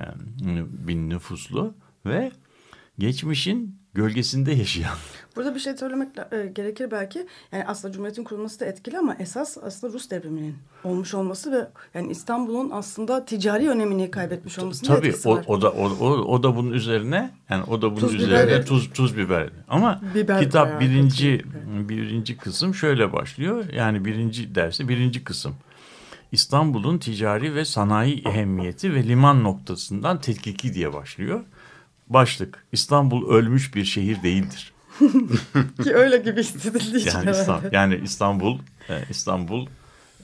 [0.88, 1.73] bin nüfuslu
[2.05, 2.31] ve
[2.99, 4.98] geçmişin gölgesinde yaşayan
[5.36, 7.28] Burada bir şey söylemek e, gerekir belki.
[7.52, 12.12] Yani aslında Cumhuriyet'in kurulması da etkili ama esas aslında Rus devriminin olmuş olması ve yani
[12.12, 15.43] İstanbul'un aslında ticari önemini kaybetmiş olmasının Tabii etkisi o, var.
[15.48, 18.89] o da o, o, o da bunun üzerine yani o da bunun Tuz, üzerine tuz
[18.93, 19.50] tuz biber.
[19.68, 21.89] Ama Biber kitap bayağı birinci kötü.
[21.89, 23.66] birinci kısım şöyle başlıyor.
[23.74, 25.56] Yani birinci dersi birinci kısım.
[26.32, 31.43] İstanbul'un ticari ve sanayi ehemmiyeti ve liman noktasından tetkiki diye başlıyor.
[32.08, 34.74] Başlık İstanbul ölmüş bir şehir değildir.
[35.84, 37.32] Ki öyle gibi hissedildiği için Yani.
[37.32, 39.68] İstanbul, yani İstanbul e, İstanbul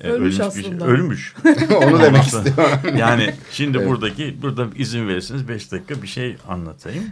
[0.02, 0.86] e, Ölmüş bir aslında.
[0.86, 0.94] şey.
[0.94, 1.34] Ölmüş.
[1.84, 2.98] Onu demek istiyorum.
[2.98, 7.04] Yani şimdi buradaki burada izin verirseniz 5 dakika bir şey anlatayım.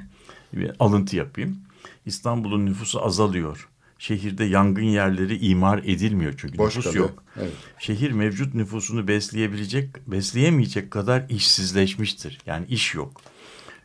[0.53, 1.57] Bir alıntı yapayım.
[2.05, 3.69] İstanbul'un nüfusu azalıyor.
[3.99, 7.09] Şehirde yangın yerleri imar edilmiyor çünkü Boş nüfus kalıyor.
[7.09, 7.23] yok.
[7.39, 7.51] Evet.
[7.79, 12.39] Şehir mevcut nüfusunu besleyebilecek, besleyemeyecek kadar işsizleşmiştir.
[12.45, 13.21] Yani iş yok.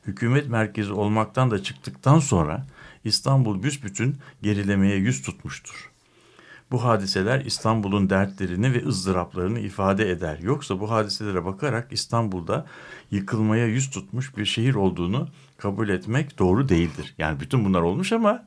[0.06, 2.66] Hükümet merkezi olmaktan da çıktıktan sonra
[3.04, 5.90] İstanbul büsbütün gerilemeye yüz tutmuştur.
[6.70, 10.38] Bu hadiseler İstanbul'un dertlerini ve ızdıraplarını ifade eder.
[10.38, 12.66] Yoksa bu hadiselere bakarak İstanbul'da
[13.10, 15.28] yıkılmaya yüz tutmuş bir şehir olduğunu
[15.58, 17.14] kabul etmek doğru değildir.
[17.18, 18.46] Yani bütün bunlar olmuş ama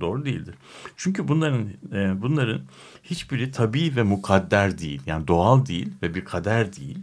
[0.00, 0.54] Doğru değildir.
[0.96, 2.60] Çünkü bunların e, bunların
[3.02, 5.02] hiçbiri tabii ve mukadder değil.
[5.06, 6.98] Yani doğal değil ve bir kader değil.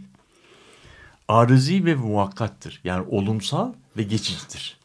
[1.28, 2.80] Arızi ve muvakkattır.
[2.84, 4.76] Yani olumsal ve geçicidir.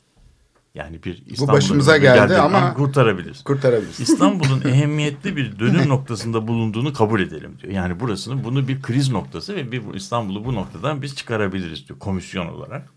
[0.75, 3.41] Yani bir İstanbul'a başımıza geldi ama- kurtarabilir.
[3.45, 3.99] Kurtarabiliriz.
[3.99, 7.73] İstanbul'un ehemmiyetli bir dönüm noktasında bulunduğunu kabul edelim diyor.
[7.73, 12.47] Yani burasını bunu bir kriz noktası ve bir İstanbul'u bu noktadan biz çıkarabiliriz diyor komisyon
[12.47, 12.89] olarak.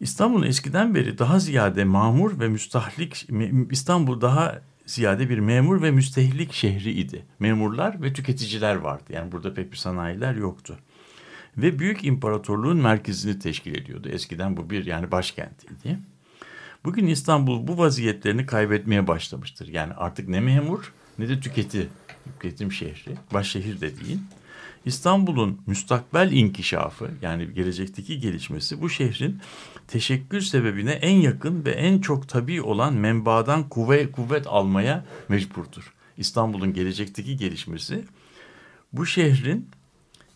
[0.00, 3.26] İstanbul eskiden beri daha ziyade mamur ve müstahlik
[3.70, 7.24] İstanbul daha ziyade bir memur ve müstehlik şehri idi.
[7.38, 9.04] Memurlar ve tüketiciler vardı.
[9.10, 10.78] Yani burada pek bir sanayiler yoktu.
[11.58, 14.08] Ve büyük imparatorluğun merkezini teşkil ediyordu.
[14.08, 15.98] Eskiden bu bir yani başkentiydi.
[16.84, 19.68] Bugün İstanbul bu vaziyetlerini kaybetmeye başlamıştır.
[19.68, 21.88] Yani artık ne memur ne de tüketi,
[22.24, 24.18] tüketim şehri, başşehir de değil.
[24.84, 29.40] İstanbul'un müstakbel inkişafı yani gelecekteki gelişmesi bu şehrin
[29.88, 35.94] teşekkür sebebine en yakın ve en çok tabii olan menbaadan kuvve, kuvvet almaya mecburdur.
[36.16, 38.04] İstanbul'un gelecekteki gelişmesi
[38.92, 39.68] bu şehrin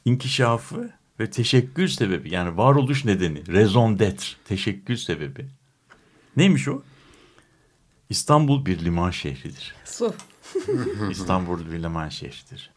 [0.04, 5.46] inkişafı ve teşekkür sebebi yani varoluş nedeni, raison d'être, teşekkür sebebi.
[6.36, 6.82] Neymiş o?
[8.10, 9.74] İstanbul bir liman şehridir.
[9.84, 10.14] Su.
[11.10, 12.70] İstanbul bir liman şehridir.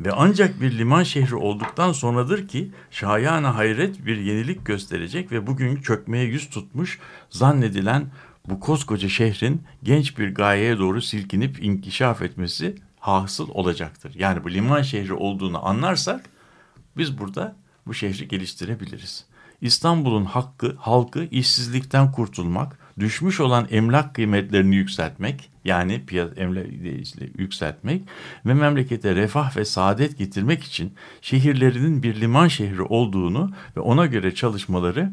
[0.00, 5.76] Ve ancak bir liman şehri olduktan sonradır ki şayana hayret bir yenilik gösterecek ve bugün
[5.76, 6.98] çökmeye yüz tutmuş
[7.30, 8.10] zannedilen
[8.48, 14.12] bu koskoca şehrin genç bir gayeye doğru silkinip inkişaf etmesi hasıl olacaktır.
[14.14, 16.24] Yani bu liman şehri olduğunu anlarsak
[16.98, 19.24] biz burada bu şehri geliştirebiliriz.
[19.60, 26.04] İstanbul'un hakkı, halkı işsizlikten kurtulmak, düşmüş olan emlak kıymetlerini yükseltmek, yani
[26.36, 26.66] emlak
[27.38, 28.02] yükseltmek
[28.46, 34.34] ve memlekete refah ve saadet getirmek için şehirlerinin bir liman şehri olduğunu ve ona göre
[34.34, 35.12] çalışmaları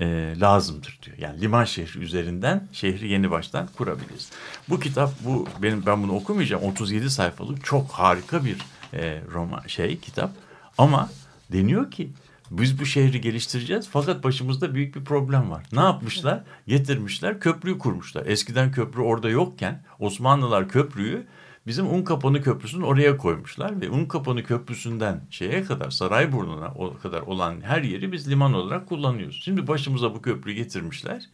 [0.00, 1.18] e, lazımdır diyor.
[1.18, 4.30] Yani liman şehri üzerinden şehri yeni baştan kurabiliriz.
[4.68, 6.62] Bu kitap bu benim ben bunu okumayacağım.
[6.62, 8.56] 37 sayfalık çok harika bir
[8.94, 10.30] e, roman şey kitap.
[10.78, 11.10] Ama
[11.52, 12.10] deniyor ki
[12.50, 15.66] biz bu şehri geliştireceğiz fakat başımızda büyük bir problem var.
[15.72, 16.44] Ne yapmışlar?
[16.66, 18.26] Getirmişler köprüyü kurmuşlar.
[18.26, 21.26] Eskiden köprü orada yokken Osmanlılar köprüyü
[21.66, 27.82] bizim Unkapanı Köprüsü'nün oraya koymuşlar ve Unkapanı Köprüsü'nden şeye kadar Sarayburnu'na o kadar olan her
[27.82, 29.40] yeri biz liman olarak kullanıyoruz.
[29.44, 31.28] Şimdi başımıza bu köprüyü getirmişler.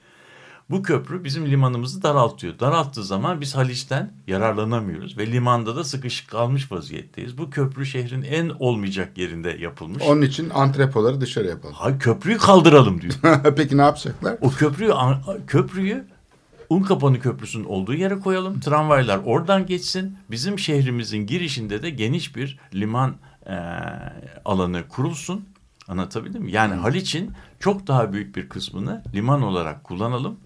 [0.73, 2.59] Bu köprü bizim limanımızı daraltıyor.
[2.59, 7.39] Daralttığı zaman biz Haliç'ten yararlanamıyoruz ve limanda da sıkışık kalmış vaziyetteyiz.
[7.39, 10.03] Bu köprü şehrin en olmayacak yerinde yapılmış.
[10.03, 11.75] Onun için antrepoları dışarı yapalım.
[11.79, 13.15] Hayır köprüyü kaldıralım diyor.
[13.57, 14.37] Peki ne yapacaklar?
[14.41, 14.93] O köprüyü
[15.47, 16.05] köprüyü
[16.69, 18.61] Unkapanı Köprüsü'nün olduğu yere koyalım.
[18.61, 20.17] Tramvaylar oradan geçsin.
[20.31, 23.15] Bizim şehrimizin girişinde de geniş bir liman
[23.47, 23.55] e,
[24.45, 25.45] alanı kurulsun.
[25.89, 26.53] Anlatabildim mi?
[26.53, 30.37] Yani Haliç'in çok daha büyük bir kısmını liman olarak kullanalım.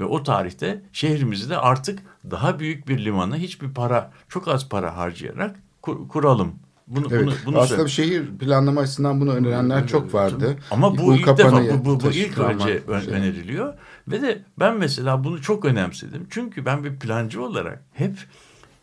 [0.00, 1.98] Ve o tarihte şehrimizi de artık
[2.30, 6.52] daha büyük bir limana hiçbir para, çok az para harcayarak kur, kuralım.
[6.86, 7.26] Bunu, Evet.
[7.26, 10.56] bunu, bunu Aslında söyle- şehir planlama açısından bunu önerenler çok vardı.
[10.70, 13.14] ama bu Un ilk defa bu, bu, bu ilk önce ön- şey.
[13.14, 13.74] öneriliyor
[14.08, 16.26] ve de ben mesela bunu çok önemsedim.
[16.30, 18.16] Çünkü ben bir plancı olarak hep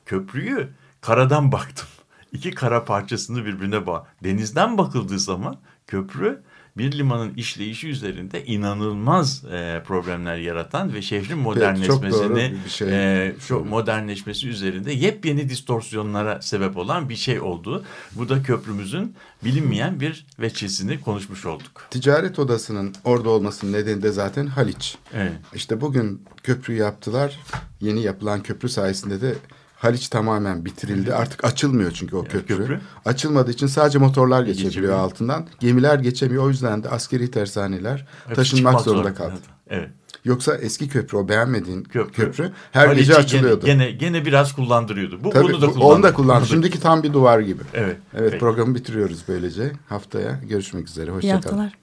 [0.06, 0.70] köprüyü
[1.02, 1.88] karadan baktım.
[2.32, 4.08] İki kara parçasını birbirine bağ.
[4.24, 5.56] Denizden bakıldığı zaman
[5.88, 6.42] köprü
[6.78, 12.88] bir limanın işleyişi üzerinde inanılmaz e, problemler yaratan ve şehrin modernleşmesini bir şey.
[13.28, 17.86] e, çok modernleşmesi üzerinde yepyeni distorsiyonlara sebep olan bir şey oldu.
[18.12, 21.88] Bu da köprümüzün bilinmeyen bir veçesini konuşmuş olduk.
[21.90, 24.98] Ticaret odasının orada olmasının nedeni de zaten Haliç.
[25.14, 25.32] Evet.
[25.54, 27.40] İşte bugün köprü yaptılar.
[27.82, 29.36] Yeni yapılan köprü sayesinde de
[29.84, 31.14] Haliç tamamen bitirildi.
[31.14, 32.58] Artık açılmıyor çünkü o köprü.
[32.58, 32.80] köprü.
[33.06, 34.98] Açılmadığı için sadece motorlar geçebiliyor Geçebiliyor.
[35.00, 35.48] altından.
[35.60, 36.44] Gemiler geçemiyor.
[36.44, 39.34] O yüzden de askeri tersaneler Hepsi taşınmak zorunda kaldı.
[39.70, 39.90] Evet.
[40.26, 42.12] Yoksa eski köprü o beğenmediğin Köprü.
[42.12, 43.66] köprü, her Haliç'i gece açılıyordu.
[43.66, 45.24] Gene, gene, gene biraz kullandırıyordu.
[45.24, 45.86] Bu Tabii bunu da kullandı.
[45.86, 46.48] onu da kullandı.
[46.48, 47.62] Şimdiki tam bir duvar gibi.
[47.74, 47.98] Evet.
[48.14, 48.40] Evet peki.
[48.40, 49.72] programı bitiriyoruz böylece.
[49.90, 51.06] Haftaya görüşmek üzere.
[51.06, 51.42] İyi Hoşçakalın.
[51.42, 51.83] haftalar.